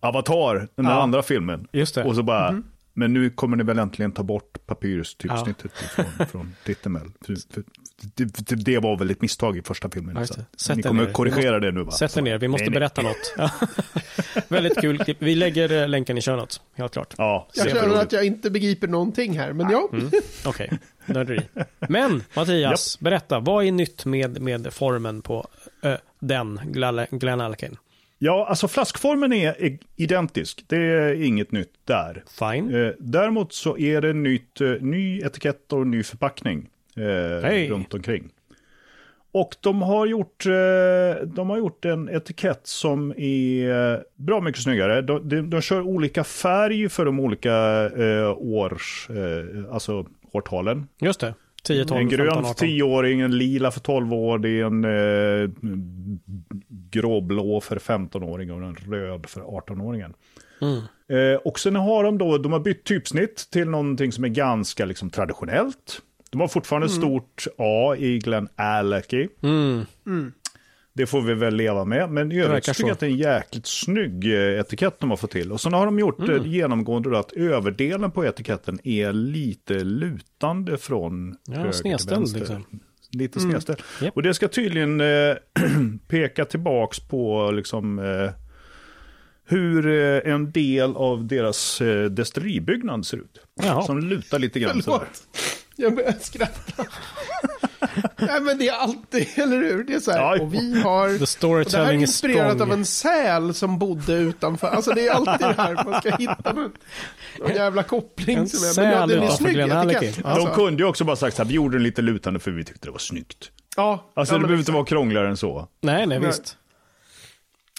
[0.00, 1.02] Avatar, den Ja.
[1.02, 1.66] andra filmen.
[1.72, 2.04] Just det.
[2.04, 2.64] Och så bara, Mhm.
[2.94, 6.54] Men nu kommer ni väl äntligen ta bort Papyrus-typsnittet från, från?
[6.64, 7.64] För, för,
[8.14, 10.16] det, det, det var väl ett misstag i första filmen.
[10.16, 11.12] Ja, Sätt ni er kommer ner.
[11.12, 11.90] korrigera det nu va?
[11.90, 12.80] Sätt er ner, vi måste Nej, nej.
[12.80, 13.34] berätta något.
[13.36, 13.50] Ja.
[14.48, 15.16] Väldigt kul klipp.
[15.20, 17.14] Vi lägger eh, länken i notes, helt klart.
[17.18, 19.88] Ja, Jag känner att jag inte begriper någonting här, men ja.
[19.92, 20.10] Mm.
[20.46, 21.40] Okej, nörderi.
[21.88, 25.48] Men Mattias, berätta, vad är nytt med, med formen på
[25.82, 27.76] ö, den, Glenn Glenn Alkin?
[28.22, 30.64] Ja, alltså flaskformen är identisk.
[30.66, 32.24] Det är inget nytt där.
[32.38, 32.74] Fine.
[32.74, 37.70] Eh, däremot så är det nytt, eh, ny etikett och ny förpackning eh, Hej.
[37.70, 38.28] runt omkring.
[39.32, 40.44] Och de har, gjort,
[41.24, 45.02] de har gjort en etikett som är bra mycket snyggare.
[45.02, 47.54] De, de, de kör olika färg för de olika
[48.34, 49.08] års,
[49.70, 50.88] alltså årtalen.
[51.00, 51.34] Just det.
[51.62, 52.54] 10, 12, en 15, grön 18.
[52.54, 55.50] för 10-åring, en lila för 12 år, det är en eh,
[56.68, 60.14] gråblå för 15-åring och en röd för 18-åringen.
[60.60, 60.82] Mm.
[61.08, 64.84] Eh, och sen har de då, de har bytt typsnitt till någonting som är ganska
[64.84, 66.02] liksom traditionellt.
[66.30, 69.28] De har fortfarande stort A i Glenn Alecky.
[69.42, 69.84] Mm.
[70.92, 72.10] Det får vi väl leva med.
[72.10, 75.16] Men i övrigt tycker jag att det är en jäkligt snygg eh, etikett de har
[75.16, 75.52] fått till.
[75.52, 76.36] Och sen har de gjort Mm.
[76.36, 82.18] eh, genomgående då att överdelen på etiketten är lite lutande från Ja, höger till snedställd,
[82.20, 82.38] vänster.
[82.38, 82.64] liksom.
[83.12, 83.78] Lite snedställd.
[84.02, 84.16] Japp.
[84.16, 85.34] Och det ska tydligen eh,
[86.08, 88.30] peka tillbaks på liksom eh,
[89.44, 93.40] hur eh, en del av deras eh, destilleribyggnad ser ut.
[93.62, 93.82] Jaha.
[93.82, 94.98] Som lutar lite grann sådär.
[94.98, 95.22] Förlåt.
[95.76, 96.84] Jag börjar skratta.
[98.16, 99.84] Nej men det är alltid, eller hur?
[99.84, 101.08] Det är så här, Ja, och vi har...
[101.08, 102.68] The Och det här är storytelling inspirerat strong.
[102.70, 104.66] av en säl som bodde utanför.
[104.68, 106.72] Alltså det är alltid det här, man ska hitta någon,
[107.38, 108.38] någon jävla koppling.
[108.38, 109.60] En som är, säl men ja, den är utanför snygg.
[109.60, 110.06] Alecky.
[110.24, 112.50] Alltså, De kunde ju också bara sagt så här, vi gjorde den lite lutande för
[112.50, 113.50] vi tyckte det var snyggt.
[113.76, 115.68] ja, Alltså ja, det behöver inte vara krångligare än så.
[115.80, 116.56] Nej, nej, visst.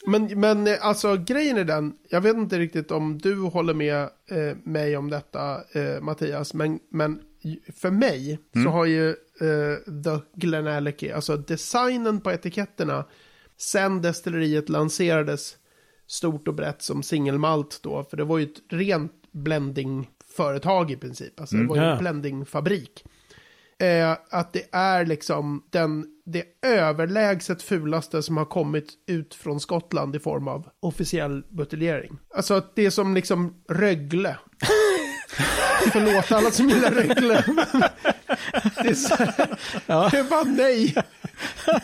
[0.06, 4.02] Men, men eh, alltså grejen är den, jag vet inte riktigt om du håller med
[4.04, 7.20] eh, mig om detta eh, Mattias, men, men
[7.82, 13.06] för mig så har ju eh, The Glen Alecky, alltså designen på etiketterna,
[13.58, 15.58] sen destilleriet lanserades
[16.08, 21.40] stort och brett som singelmalt då, för det var ju ett rent blendingföretag i princip,
[21.40, 23.04] alltså det var ju en blendingfabrik.
[23.80, 30.16] Eh, att det är liksom den, det överlägset fulaste som har kommit ut från Skottland
[30.16, 32.18] i form av officiell buteljering.
[32.36, 34.38] Alltså att det är som liksom Rögle.
[35.92, 37.44] Förlåt alla som gillar Rögle.
[38.84, 39.48] det är så här,
[40.12, 40.96] det är bara nej.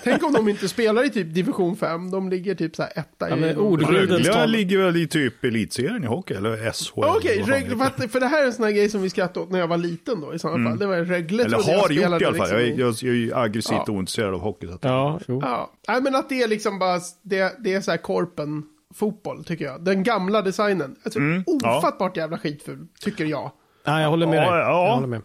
[0.04, 2.12] Tänk om de inte spelar i typ division 5.
[2.12, 3.54] De ligger typ så här etta Ja, i...
[3.54, 7.04] Rögle ligger väl i typ elitserien i hockey, eller SHL.
[7.18, 9.52] Okej, Rögle, det för, det här är en sån här grej som vi skrattade åt
[9.52, 10.80] när jag var liten då i sådana fall.
[10.80, 12.50] Det var Rögle Eller jag har gjort i alla fall.
[12.52, 13.94] Jag är, liksom i- jag, jag är ju aggressivt Ja.
[13.94, 14.68] ointresserad av hockey.
[14.68, 15.40] Så att, Ja, jo.
[15.44, 18.64] Ja, nej men att det är liksom bara, det, det är så här korpen
[18.98, 19.84] fotboll tycker jag.
[19.84, 20.96] Den gamla designen.
[21.04, 21.78] Alltså Mm, ja.
[21.78, 23.52] ofattbart jävla skitful, tycker jag.
[23.88, 24.46] Nej, jag håller med dig.
[24.50, 24.94] Ja, Jag ja.
[24.96, 25.22] håller med.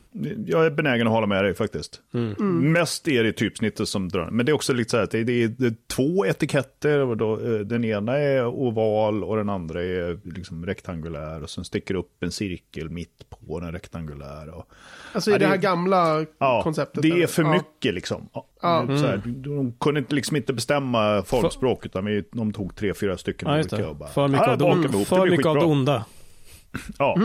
[0.46, 2.00] Jag är benägen att hålla med dig faktiskt.
[2.14, 2.72] Mm.
[2.72, 4.30] Mest är det typsnittet som drar.
[4.30, 6.98] Men det är också lite så här att det, det, är, det är två etiketter.
[6.98, 11.42] Och då, eh, den ena är oval och den andra är liksom rektangulär.
[11.42, 14.48] Och sen sticker upp en cirkel mitt på den rektangulär.
[14.54, 14.66] Och,
[15.12, 17.02] Alltså i Ja, det det- här gamla ja, konceptet.
[17.02, 17.26] det är eller?
[17.26, 17.52] för ja.
[17.52, 18.28] mycket liksom.
[18.32, 18.86] Ja, Ja.
[18.86, 23.16] Så här, de kunde inte- liksom inte bestämma formspråk utan vi- de tog tre, fyra
[23.18, 23.76] stycken Ja, olika.
[23.76, 23.86] det.
[23.86, 26.04] Och bara, För mycket, "Ah, av, det, det för mycket av det skitbra." onda.
[26.98, 27.18] Ja,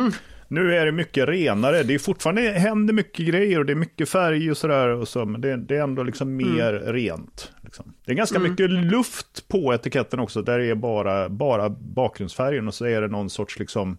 [0.47, 1.83] nu är det mycket renare.
[1.83, 4.87] Det är fortfarande händer mycket grejer och det är mycket färg och sådär.
[4.89, 7.51] Och så, men det, det är ändå liksom mer rent.
[7.61, 7.93] Liksom.
[8.05, 10.41] Det är ganska mycket luft på etiketten också.
[10.41, 13.97] Där det är bara, bara bakgrundsfärgen och så är det någon sorts liksom...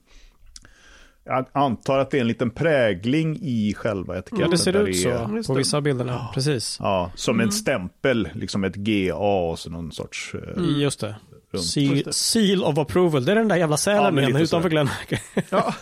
[1.25, 4.41] Jag antar att det är en liten prägling i själva etiketten.
[4.41, 6.29] Ja, det ser ut så på vissa bilderna.
[6.35, 6.77] Precis.
[6.81, 10.35] Ja, som en stämpel, liksom ett GA och så någon sorts...
[10.35, 11.15] eh, Just det.
[11.51, 11.65] Runt.
[11.65, 13.25] Seal, seal of approval.
[13.25, 14.69] Det är den där jävla Ja, sälen igen utanför.
[14.69, 15.13] Glenmark.
[15.51, 15.75] Ja.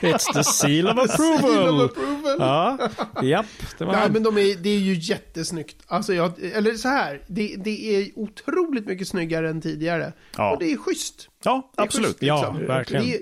[0.00, 1.84] It's the seal of Seal of approval.
[1.84, 2.36] approval.
[2.38, 2.78] Ja,
[3.22, 3.46] japp.
[3.78, 5.76] Det var Nej, men de är, det är ju jättesnyggt.
[5.86, 10.12] Alltså jag, eller så här, det, det är otroligt mycket snyggare än tidigare.
[10.36, 10.52] Ja.
[10.52, 11.28] Och det är schysst.
[11.44, 12.08] Ja, är absolut.
[12.08, 12.66] schysst, Ja, liksom.
[12.66, 13.04] verkligen.
[13.04, 13.20] Det är,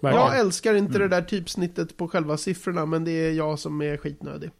[0.00, 0.26] verkligen.
[0.26, 3.96] jag älskar inte det där typsnittet på själva siffrorna, men det är jag som är
[3.96, 4.50] skitnödig.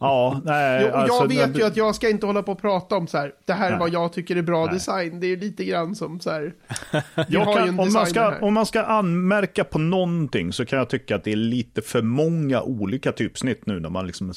[0.00, 0.82] Ja, nej.
[0.82, 2.96] Jo, och alltså, jag vet det- ju att jag ska inte hålla på och prata
[2.96, 4.74] om så här, det här är vad jag tycker är bra Nej.
[4.74, 5.20] design.
[5.20, 6.52] Det är ju lite grann som så här,
[7.32, 8.44] kan, om, man ska, här.
[8.44, 12.02] om man ska anmärka på någonting så kan jag tycka att det är lite för
[12.02, 14.34] många olika typsnitt nu när man liksom eh,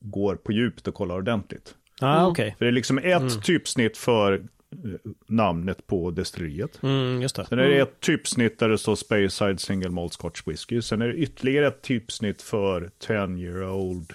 [0.00, 1.74] går på djupet och kollar ordentligt.
[2.00, 2.54] Ah, okej.
[2.58, 4.40] För det är liksom ett typsnitt för eh,
[5.28, 6.82] namnet på destilleriet.
[6.82, 7.46] Mm, just det.
[7.46, 10.82] Sen är det ett typsnitt där det står Speyside Single Malt Scotch Whisky.
[10.82, 14.12] Sen är det ytterligare ett typsnitt för 10 year old.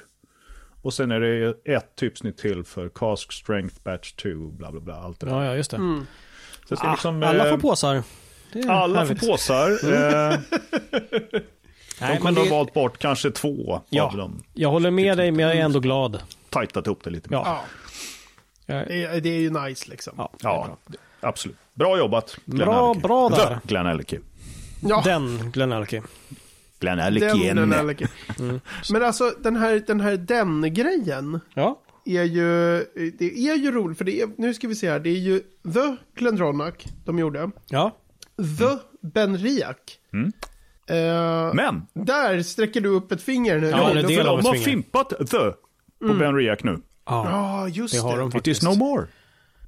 [0.81, 4.95] Och sen är det ett typsnitt till för Cask Strength Batch 2, bla bla bla.
[4.95, 5.33] Allt det där.
[5.33, 5.77] Ja, ja, just det.
[5.77, 6.05] Mm.
[6.69, 8.03] Så det Ah, liksom, alla eh, får påsar.
[8.53, 9.27] Det är Alla får härligt.
[9.29, 9.69] påsar.
[9.93, 10.39] Eh,
[12.01, 14.43] Nej, de kunde det- ha valt bort kanske två av Ja, dem.
[14.53, 16.21] jag håller med dig, men jag är ändå glad.
[16.49, 17.37] Tajtat ihop det lite mer.
[17.37, 17.61] Ja.
[18.65, 20.13] Det, är- det är ju nice liksom.
[20.17, 20.77] Ja, Ja,
[21.21, 21.57] absolut.
[21.73, 22.37] Bra jobbat.
[22.45, 23.07] Glenn Bra- Alleke.
[23.07, 23.59] bra där.
[23.61, 24.19] The Glenn Alleke.
[24.83, 26.01] Ja, Den Glenn Alki.
[26.81, 27.23] Glenn Alec.
[28.39, 28.59] Mm.
[28.91, 31.81] Men alltså den här, den här den-grejen Ja.
[32.05, 32.77] är ju,
[33.19, 35.39] det är ju roligt, för det är, nu ska vi se här, det är ju
[35.73, 37.51] The Glendronach de gjorde.
[37.69, 37.97] Ja.
[38.37, 39.75] The Benriach.
[40.13, 40.31] Mm.
[40.87, 43.67] Eh, Men, där sträcker du upp ett finger nu.
[43.69, 44.15] Ja, de
[44.45, 45.51] har fimpat The
[46.07, 46.79] på Ben Riak nu.
[47.05, 47.27] Ja.
[47.31, 48.03] Ja, just Det det.
[48.03, 49.07] har de It is no more.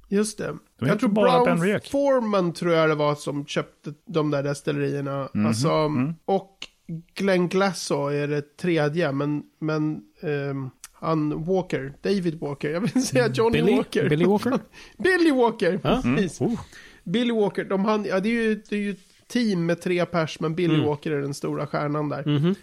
[0.08, 0.56] Just det.
[0.80, 1.80] De jag tror bara Brown.
[1.90, 5.28] Foreman tror jag det var som köpte de där destillerierna.
[5.34, 6.14] Mhm, Alltså, mm.
[6.24, 6.58] och
[7.14, 13.28] Glenn Glasso är det tredje, men, men ehm, han Walker, David Walker, jag vill säga
[13.28, 13.76] Johnny Billy?
[13.76, 14.08] Walker.
[14.08, 14.58] Billy Walker?
[14.98, 16.02] Billy Walker, Ja.
[16.04, 16.40] precis.
[16.40, 16.60] Oh.
[17.04, 20.06] Billy Walker, de han, ja, det, är ju, det är ju ett team med tre
[20.06, 20.86] pers, men Billy Mm.
[20.86, 22.24] Walker är den stora stjärnan där.
[22.38, 22.54] Mhm.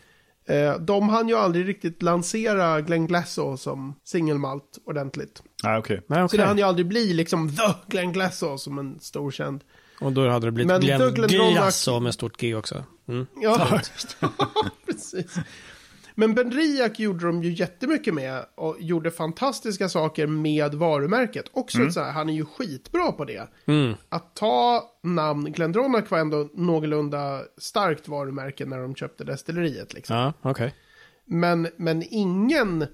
[0.46, 5.44] Eh, de hann ju aldrig riktigt lansera Glenn Glasso som singelmalt ordentligt.
[5.64, 6.02] Nej, okej.
[6.08, 6.38] Nej, Så okej.
[6.40, 9.64] det hann ju aldrig bli liksom the Glenn Glasso som en stor känd.
[10.02, 12.84] Och då hade det blivit Men Glenn Douglas Ronach- Glasso med stort G också.
[13.12, 13.28] Mm.
[13.36, 13.82] Ja,
[14.86, 15.38] precis.
[16.16, 21.46] Men Ben Riach gjorde de ju jättemycket med och gjorde fantastiska saker med varumärket.
[21.52, 23.48] Också så här, han är ju skitbra på det.
[23.66, 23.94] Mm.
[24.10, 29.94] Att ta namn, Glendronach var ändå någorlunda starkt varumärke när de köpte destilleriet.
[29.94, 30.16] Liksom.
[30.16, 30.76] Ja, okej.
[31.26, 32.86] Men, men ingen,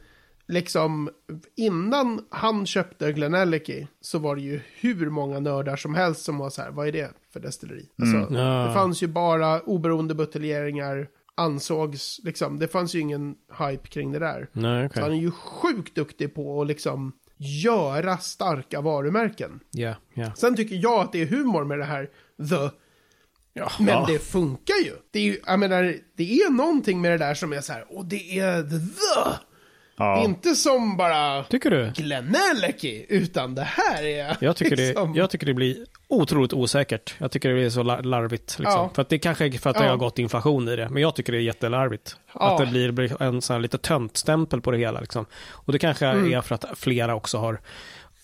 [0.48, 1.10] liksom,
[1.56, 6.50] innan han köpte Glenellicky så var det ju hur många nördar som helst som var
[6.50, 7.86] så här, vad är det för destilleri?
[8.02, 8.68] Alltså, Ja.
[8.68, 14.20] Det fanns ju bara oberoende buteljeringar, ansågs, liksom, det fanns ju ingen hype kring det
[14.20, 14.50] där.
[14.54, 14.96] Nej, okej.
[14.96, 19.60] Så han är ju sjukt duktig på att liksom göra starka varumärken.
[19.72, 20.32] Ja, ja.
[20.36, 22.10] Sen tycker jag att det är humor med det här
[22.50, 22.76] the.
[23.54, 23.72] Ja.
[23.80, 24.06] Men ja.
[24.08, 24.92] det funkar ju.
[25.12, 27.98] Det är ju, jag menar, det är någonting med det där som är så här,
[27.98, 29.38] och det är the.
[30.00, 30.24] Ja.
[30.24, 31.92] inte som bara Tycker du?
[31.96, 35.14] Glenellicky, utan det här är Jag tycker, liksom...
[35.14, 37.16] det, jag tycker det blir otroligt osäkert.
[37.18, 38.60] Jag tycker det blir så lar- larvigt.
[38.60, 38.74] Liksom.
[38.82, 38.90] Ja.
[38.94, 39.90] För att det kanske är för att det Ja.
[39.90, 40.90] har gått inflation i det.
[40.90, 42.16] Men jag tycker det är jättelarvigt.
[42.34, 42.52] Ja.
[42.54, 45.00] Att det blir, blir en sån här lite töntstämpel på det hela.
[45.00, 45.26] Liksom.
[45.52, 46.34] Och det kanske Mm.
[46.34, 47.60] är för att flera också har,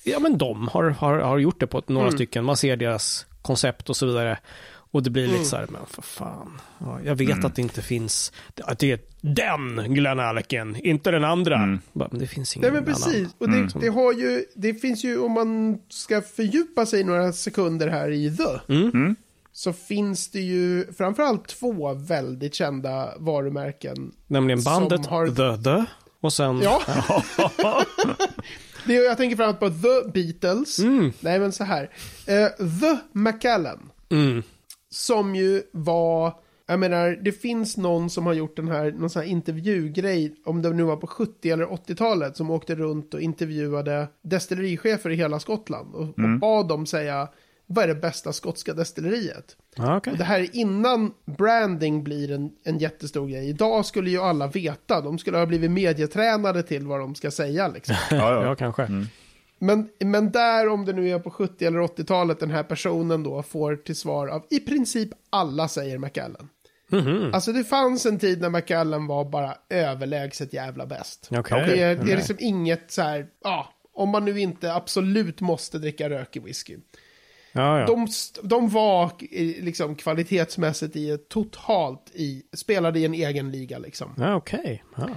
[0.03, 2.17] ja men de har, har, har gjort det på några Mm.
[2.17, 2.43] stycken.
[2.43, 4.38] Man ser deras koncept och så vidare.
[4.93, 5.36] Och det blir Mm.
[5.36, 6.62] lite så här, men för fan.
[6.79, 8.32] Ja, jag vet att det inte finns,
[8.63, 11.79] att det är den Glenn Aleken, inte den andra.
[11.93, 13.32] Bara, Men det finns ingen Nej men precis, annan.
[13.38, 17.88] och det, det har ju, det finns ju om man ska fördjupa sig några sekunder
[17.88, 18.73] här i The.
[18.73, 19.15] Mm.
[19.51, 24.12] Så finns det ju framförallt två väldigt kända varumärken.
[24.27, 25.27] Nämligen som bandet har-
[25.58, 25.86] The The.
[26.21, 26.62] Och sen...
[26.63, 26.82] Ja.
[28.86, 30.79] det, är- jag tänker framförallt på The Beatles.
[31.19, 31.89] Nej men så här.
[32.27, 32.47] Eh,
[32.79, 33.89] The Macallan.
[34.10, 34.43] Mm.
[34.93, 36.34] Som ju var,
[36.65, 40.62] jag menar, det finns någon som har gjort den här, någon sån här intervjugrej, om
[40.62, 45.39] det nu var på 70 eller 80-talet, som åkte runt och intervjuade destillerichefer i hela
[45.39, 47.27] Skottland och, och bad dem säga,
[47.65, 49.58] vad är det bästa skotska destilleriet?
[49.75, 50.12] Ja, okej.
[50.12, 53.49] Och det här är innan branding blir en, en jättestor grej.
[53.49, 57.67] Idag skulle ju alla veta, de skulle ha blivit medietränade till vad de ska säga
[57.67, 57.95] liksom.
[58.10, 58.56] Ja, Ja, ja.
[58.56, 58.88] kanske.
[59.63, 63.43] Men, men där, om det nu är på 70 eller 80-talet, den här personen då
[63.43, 66.49] får till svar av i princip alla säger Macallan.
[66.88, 67.34] Mhm.
[67.34, 71.30] Alltså det fanns en tid när Macallan var bara överlägset jävla bäst.
[71.32, 71.63] Okej.
[71.67, 75.78] Det, är, det är liksom inget så här, ja, om man nu inte absolut måste
[75.78, 76.78] dricka rökig whisky.
[77.52, 77.86] Ja, ja.
[77.86, 78.08] De,
[78.43, 79.12] de var
[79.62, 84.13] liksom kvalitetsmässigt i totalt i, spelade i en egen liga liksom.
[84.17, 84.84] Ja, okej.
[84.97, 85.10] Ja.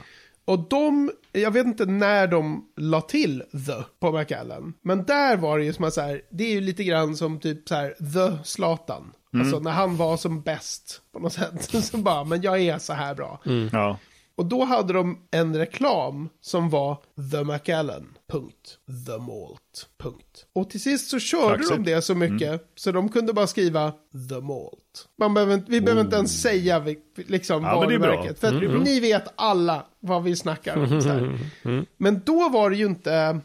[0.46, 4.74] Och de, jag vet inte när de la till the på Macallan.
[4.82, 7.40] Men där var det ju som att så här, det är ju lite grann som
[7.40, 9.12] typ så här the Zlatan.
[9.40, 11.84] Alltså när han var som bäst på något sätt.
[11.84, 13.40] Så bara, men jag är så här bra.
[13.72, 13.98] ja.
[14.36, 16.96] Och då hade de en reklam som var
[17.32, 18.06] The Macallan.
[18.32, 20.46] punkt, the malt, punkt.
[20.54, 21.84] Och till sist så körde Kaxigt.
[21.84, 23.92] de det så mycket så de kunde bara skriva
[24.30, 25.08] the malt.
[25.18, 28.38] Man behöver, vi behöver inte ens säga vi- liksom Ja, varumärket.
[28.40, 31.00] För att ni vet alla vad vi snackar om.
[31.02, 31.38] Så här.
[31.96, 33.40] Men då var det ju inte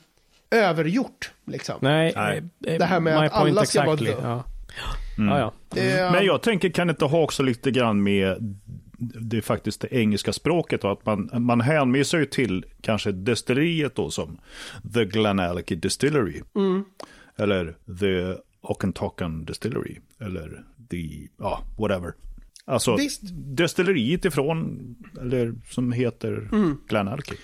[0.52, 1.76] övergjort liksom.
[1.82, 2.14] Nej,
[2.60, 4.12] Det här med my att alla ska vara exactly.
[4.16, 4.22] the.
[4.28, 4.44] Ja.
[5.18, 5.54] Ja, ja.
[5.70, 8.38] Det, Men jag tänker, kan det inte ha också lite grann med
[9.02, 13.96] det är faktiskt det engelska språket och att man, man hänvisar ju till kanske destilleriet
[13.96, 14.38] då som
[14.94, 16.42] The Glenallachie Distillery.
[17.36, 19.98] Eller The Okentockan Distillery.
[20.20, 22.14] Eller The, ja, whatever.
[22.66, 23.22] Alltså Visst.
[23.34, 26.50] destilleriet ifrån, eller som heter
[26.88, 27.38] Glenallachie.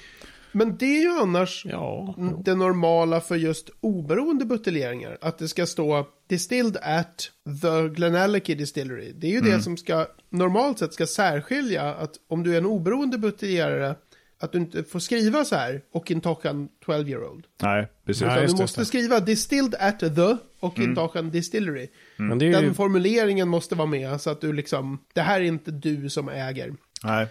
[0.51, 2.15] Men det är ju annars Ja.
[2.45, 5.17] det normala för just oberoende buteljeringar.
[5.21, 7.29] Att det ska stå distilled at
[7.62, 9.12] the Glenallachie Distillery.
[9.15, 12.65] Det är ju det som ska normalt sett ska särskilja att om du är en
[12.65, 13.95] oberoende buteljerare
[14.39, 17.45] att du inte får skriva så här och Intochan 12 year old.
[17.62, 18.21] Nej, precis.
[18.21, 21.88] Nej, Utan du det, måste just skriva distilled at the och Intochan Distillery.
[22.17, 22.73] Men det är Den ju...
[22.73, 26.73] formuleringen måste vara med så att du liksom, det här är inte du som äger.
[27.03, 27.27] Nej.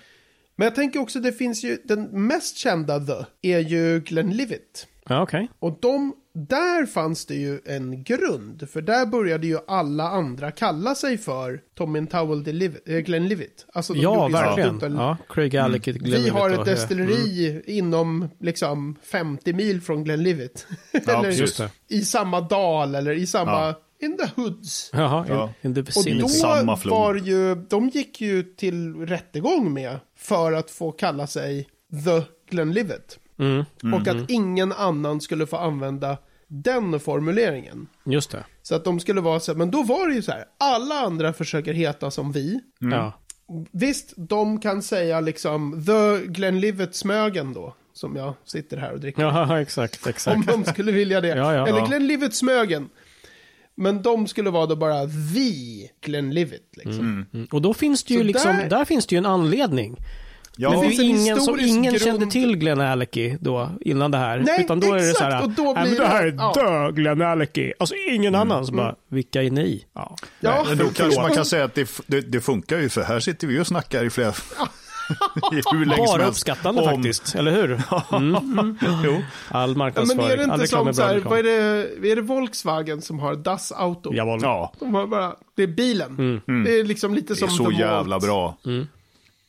[0.57, 4.87] Men jag tänker också, det finns ju, den mest kända the är ju Glenlivet.
[5.09, 5.49] Ja, okej.
[5.59, 8.69] Och de, där fanns det ju en grund.
[8.71, 13.67] För där började ju alla andra kalla sig för Tommy Towel Deliv- äh, Glenlivet.
[13.73, 14.77] Alltså de Ja, verkligen.
[14.77, 16.03] ut- Ja, Craig Alec Mm.
[16.23, 20.67] Vi har ett destilleri inom liksom 50 mil från Glenlivet.
[20.93, 21.31] eller.
[21.31, 21.71] Just det.
[21.89, 23.75] i samma dal eller i samma, Ja.
[24.07, 24.91] in the hoods.
[24.93, 25.53] Jaha, Ja.
[25.63, 26.29] in, in the Och då
[26.91, 31.69] var ju, de gick ju till rättegång med för att få kalla sig
[32.05, 33.19] The Glenlivet.
[33.39, 37.87] Mm, Och att ingen annan skulle få använda den formuleringen.
[38.05, 38.45] just det.
[38.63, 40.95] Så att de skulle vara så här, men då var det ju så här, alla
[40.95, 42.61] andra försöker heta som vi.
[42.79, 43.13] Ja.
[43.73, 49.23] Visst, de kan säga liksom The Glenlivet Smögen då, som jag sitter här och dricker.
[49.23, 50.47] ja, exakt, Om exakt.
[50.47, 51.29] de skulle vilja det.
[51.29, 51.67] Ja, ja.
[51.69, 51.87] Eller Ja.
[51.87, 52.89] Glenlivet Smögen.
[53.77, 57.27] Men de skulle vara då bara The Glenlivet liksom.
[57.35, 57.47] Mm.
[57.51, 58.85] Och då finns det ju Så liksom, där- där...
[58.85, 59.97] finns det ju en anledning.
[60.59, 62.01] Ja, Men det finns är ingen som ingen grund.
[62.03, 64.39] kände till Glenn Aleki då, innan det här.
[64.39, 66.31] Nej, Utan då är det exakt, så här, och då "Nej, blir det här är
[66.31, 66.55] det- ja.
[66.61, 66.73] Mm.
[66.85, 67.73] dö Glenn Aleki.
[67.79, 69.85] Alltså ingen annan som bara, vilka är ni?
[69.95, 70.17] Ja.
[70.41, 73.21] Ja, Men då kanske man kan säga att det, det, det funkar ju, för här
[73.21, 74.33] sitter vi och snackar i flera...
[75.73, 77.69] hur länge som Bara uppskattande om- faktiskt, eller hur?
[79.05, 79.23] Jo.
[79.49, 82.11] All Ja, marknadsföring, men är det all inte reklam som är här, vad är det,
[82.11, 84.15] är det Volkswagen som har Das Auto?
[84.15, 84.41] Jawohl.
[84.43, 86.17] Ja, De har bara, det är bilen.
[86.65, 88.57] Det är liksom lite det är som så The jävla bra.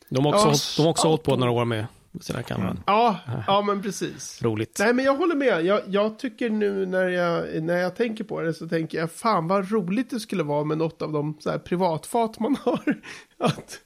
[0.09, 1.85] De har också, Ja, hållit, de har också hållit på några år med
[2.21, 2.79] sina kameran.
[2.85, 4.39] Ja, ja men precis.
[4.41, 4.75] Roligt.
[4.79, 5.65] Nej men jag håller med.
[5.65, 9.47] Jag, jag tycker nu när jag, när jag tänker på det så tänker jag fan
[9.47, 12.79] vad roligt det skulle vara med något av de så här privatfat man har.
[13.39, 13.79] Att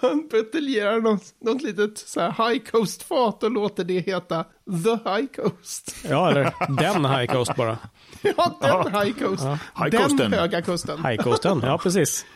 [0.00, 4.44] man buteljerar något, något litet så här high coast-fat och låter det heta
[4.84, 5.96] The High Coast.
[6.08, 7.78] Ja, eller den High Coast bara.
[8.36, 9.44] Ja, den High Coast.
[9.44, 10.32] High den Coasten.
[10.32, 11.04] höga kusten.
[11.04, 12.26] High Coasten, ja precis.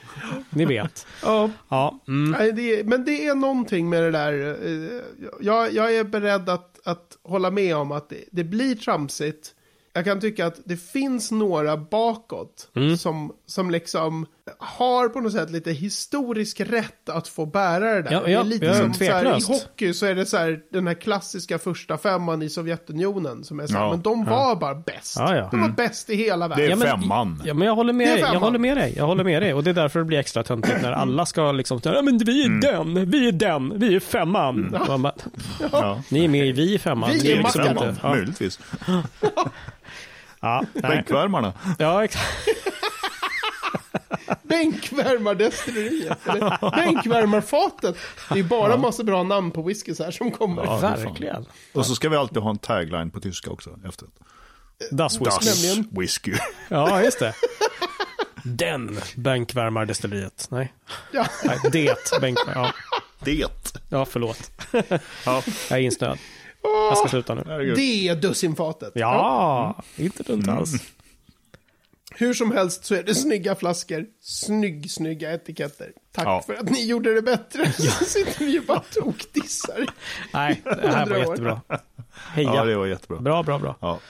[0.50, 1.06] Ni vet.
[1.22, 1.50] Ja.
[1.68, 2.30] Ja, mm.
[2.30, 4.32] Nej, det är, men det är någonting med det där.
[4.66, 5.02] eh,
[5.40, 9.54] Jag, jag är beredd att, att hålla med om att det, det blir tramsigt.
[9.92, 14.26] Jag kan tycka att det finns några bakåt som, som liksom
[14.58, 18.12] har på något sätt lite historisk rätt att få bära det där.
[18.12, 20.36] Ja, det ja, är lite ja, som så här, i hockey så är det så
[20.36, 23.90] här, den här klassiska första femman i Sovjetunionen som är så här, Ja.
[23.90, 25.16] men de var bara bäst.
[25.18, 25.48] Ja, ja.
[25.50, 26.66] De var bäst i hela Det världen.
[26.82, 27.42] är Ja, men- femman.
[27.44, 28.20] Ja, men jag håller med Det är dig.
[28.20, 28.42] Jag femman.
[28.42, 28.94] håller med dig.
[28.96, 29.54] Jag håller med dig.
[29.54, 32.18] Och det är därför det blir extra töntigt när alla ska liksom säga, ja men
[32.18, 34.76] vi är den, vi är den, vi är femman.
[34.88, 35.14] Man bara,
[35.72, 36.02] Ja.
[36.08, 37.10] Ni är med i vi är femman.
[37.12, 37.88] Vi Ni är liksom mackan.
[37.88, 38.60] inte- Ja, Möjligtvis.
[40.40, 40.64] ja.
[40.82, 41.52] Bänkvärmarna.
[41.78, 42.24] ja exakt.
[44.42, 46.18] Bänkvärmardestilleriet.
[46.74, 47.96] Bänkvärmarfatet.
[48.32, 50.64] Det är bara massa bra namn på whiskys här som kommer.
[50.64, 50.78] Ja.
[50.78, 51.46] Verkligen.
[51.72, 54.14] Och så ska vi alltid ha en tagline på tyska också efteråt.
[54.90, 55.24] Das Whisky.
[55.24, 55.88] Das Nämligen?
[56.00, 56.34] whisky.
[56.68, 57.34] Ja, just det.
[58.44, 60.46] Den bänkvärmardestilleriet.
[60.50, 60.72] Nej,
[61.12, 61.26] Ja.
[61.44, 62.62] nej det bänkvärmar.
[62.62, 62.72] Ja.
[63.24, 63.46] Det.
[63.88, 64.50] ja, förlåt.
[65.26, 66.18] Ja, Jag är insnöad.
[66.62, 67.72] Jag ska sluta nu.
[67.76, 68.92] Det är dussinfatet.
[68.94, 70.72] Ja, inte dumt alls.
[72.20, 75.92] Hur som helst så är det snygga flaskor, snygg, snygga etiketter.
[76.12, 76.42] Tack Ja.
[76.46, 77.72] för att ni gjorde det bättre.
[77.78, 79.86] Så sitter vi ju bara och tokdissar.
[80.32, 81.20] Nej, det här var år.
[81.30, 81.60] jättebra.
[81.68, 81.78] Ja,
[82.32, 82.64] Heja.
[82.64, 83.18] det var jättebra.
[83.20, 83.76] Bra, bra, bra.
[83.80, 84.00] Ja.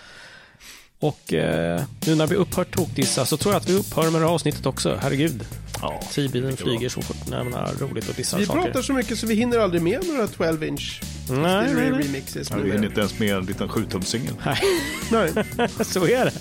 [1.01, 4.27] Och eh, nu när vi upphört tokdissa så tror jag att vi upphör med det
[4.27, 4.99] här avsnittet också.
[5.03, 5.45] Herregud.
[5.83, 8.63] Ja, Tidbilen flyger så fort när man har roligt att dissa Vi saker.
[8.63, 12.03] pratar så mycket så vi hinner aldrig med några 12-inch Nej, nej, distillery nej.
[12.07, 12.51] remixes.
[12.51, 14.35] Ja, vi hinner inte ens med en liten 7-tumssingel.
[15.11, 15.33] Nej.
[15.85, 16.33] så är det.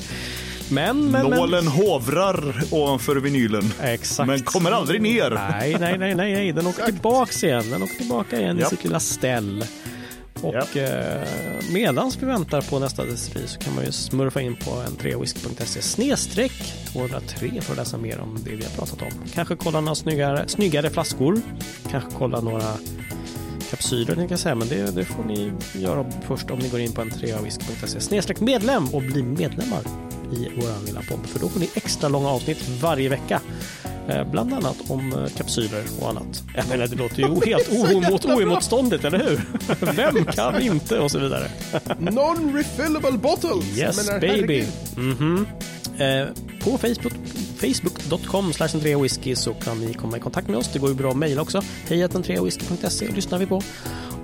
[0.72, 3.72] Men, men, Nålen hovrar ovanför vinylen.
[3.80, 3.88] men.
[3.88, 4.28] Exakt.
[4.28, 5.30] Men kommer aldrig ner.
[5.30, 6.52] Nej, nej, nej, nej, nej.
[6.52, 7.64] Den åker tillbaks igen.
[7.70, 8.70] Den åker tillbaka igen i Japp.
[8.70, 9.66] sitt lilla ställ.
[10.42, 11.28] Och eh,
[11.74, 16.52] medans vi väntar på nästa destilleri så kan man ju smurfa in på n3whisky.se snedstreck
[16.94, 19.12] 203 för att läsa mer om det vi har pratat om.
[19.34, 21.42] Kanske kolla några snyggare, snyggare flaskor.
[21.92, 22.74] Kanske kolla några
[23.70, 26.92] kapsyler ni kan säga, men det, det får ni göra först om ni går in
[26.92, 31.20] på n3whisky.se snedstreck medlem och blir medlemmar i vår lilla podd.
[31.26, 33.42] För då får ni extra långa avsnitt varje vecka.
[34.10, 36.44] Eh, Bland annat om eh, kapsyler och annat.
[36.56, 39.42] Jag menar, det låter ju helt oemot, oemotståndigt, eller hur?
[39.96, 41.00] Vem kan inte?
[41.00, 41.48] Och så vidare.
[42.00, 43.78] Non-refillable bottles!
[43.78, 44.66] Yes menar, baby.
[44.98, 45.18] herregud.
[45.20, 45.48] Mhm.
[46.00, 46.28] Eh,
[46.64, 47.14] på Facebook,
[47.58, 48.52] facebook.com
[49.02, 50.70] whisky så kan ni komma i kontakt med oss.
[50.74, 51.62] Det går ju bra att mejla också.
[51.88, 52.08] Hej
[52.44, 53.62] whisky.se lyssnar vi på.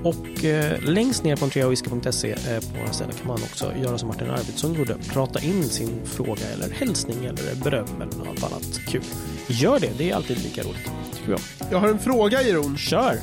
[0.06, 4.08] Och eh, längst ner på entreawhisky.se eh, på våra ställen kan man också göra som
[4.08, 4.96] Martin Arvidsson gjorde.
[5.14, 9.02] Prata in sin fråga eller hälsning eller beröm eller något annat kul.
[9.48, 10.92] Gör det, det är alltid lika roligt.
[11.18, 11.40] Tycker jag.
[11.72, 12.78] Jag har en fråga, Jeroen.
[12.78, 13.20] Kör!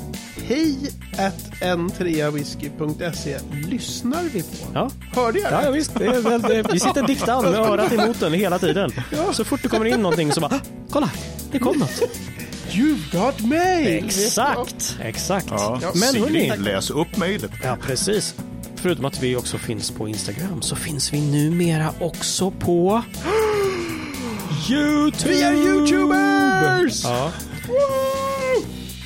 [0.47, 0.77] Hej
[1.19, 4.49] at n3whisky.se lyssnar vi på.
[4.75, 5.65] Ja, Hörde jag Ja, det?
[5.65, 5.95] ja visst.
[5.95, 8.91] Det är väl, det, vi sitter diktad med örat emot den hela tiden.
[9.33, 10.61] Så fort det kommer in någonting så bara, "Ah,
[10.91, 11.11] kolla,
[11.53, 12.03] det kom något.
[12.73, 14.05] You've got mail!
[14.05, 15.47] Exakt, exakt.
[15.51, 15.81] Ja.
[15.95, 17.51] Men hörni, Sigrid, läs upp mejlet.
[17.63, 18.35] ja precis.
[18.77, 23.03] Förutom att vi också finns på Instagram så finns vi numera också på
[24.71, 25.29] YouTube.
[25.33, 27.05] Vi är YouTubers!
[27.05, 27.33] Ja.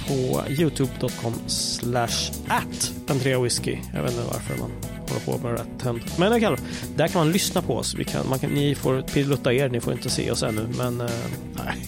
[0.09, 3.77] På youtube.com slash at Andrea Whisky.
[3.95, 4.71] Jag vet inte varför man
[5.09, 6.01] håller på med rätt händ.
[6.19, 7.95] Men alla fall, där kan man lyssna på oss.
[7.95, 10.69] Vi kan, man kan, ni får pilutta er, ni får inte se oss ännu.
[10.79, 11.07] Men eh,
[11.55, 11.87] Nej.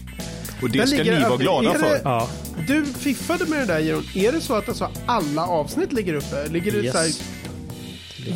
[0.62, 2.00] Och det Där ska ni vara glada det- för.
[2.04, 2.28] ja,
[2.68, 4.04] Du fiffade med det där, Jeroen.
[4.14, 6.48] Är det så att alltså alla avsnitt ligger uppe?
[6.48, 6.92] Ligger det Yes.
[6.92, 7.06] så här,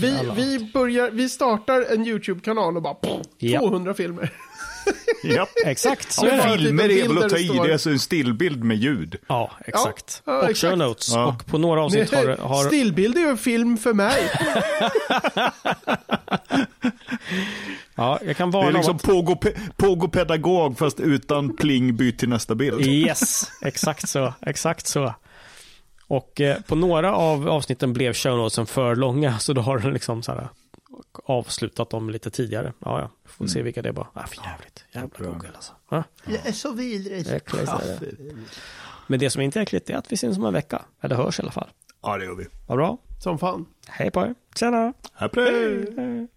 [0.01, 2.97] ligger vi, vi, börjar, vi startar en YouTube-kanal och bara
[3.39, 3.61] Ja.
[3.61, 4.31] 200 filmer.
[5.23, 5.47] Ja.
[5.65, 6.59] Exakt, så Ja, är det.
[6.59, 9.17] Filmer är väl att ta i, det är alltså en stillbild med ljud.
[9.27, 10.23] Ja, exakt.
[10.25, 10.71] Ja, ja, och exakt.
[10.71, 11.09] show notes.
[11.15, 11.25] Ja.
[11.27, 14.31] Och på några avsnitt har, har Stillbild är ju en film för mig.
[17.95, 21.57] ja, jag kan Det varna är om liksom att- pågå, pe- pågå pedagog fast utan
[21.57, 22.87] pling byt till nästa bild.
[22.87, 24.35] Yes, exakt så.
[24.41, 25.15] Exakt så.
[26.07, 29.93] Och eh, på några av avsnitten blev show notesen för långa, så då har den
[29.93, 30.49] liksom så här
[31.25, 32.73] avslutat dem lite tidigare.
[32.79, 33.11] Ja, ja.
[33.25, 34.09] Får se vilka det är bara.
[34.15, 34.85] Ah, för jävligt.
[34.93, 35.73] Jävla Google alltså.
[35.91, 37.27] Ja, Jag är så vidrig.
[37.29, 38.35] äckligt är det.
[39.07, 40.83] Men det som inte är äckligt är att vi syns om en vecka.
[41.01, 41.69] Eller hörs i alla fall.
[42.03, 42.47] Ja, det gör vi.
[42.67, 42.99] Vad bra.
[43.23, 43.67] Som fan.
[43.89, 44.35] Hej på er.
[44.57, 44.93] Tjena.
[45.15, 45.95] Hej på dig.
[45.97, 46.29] Hej.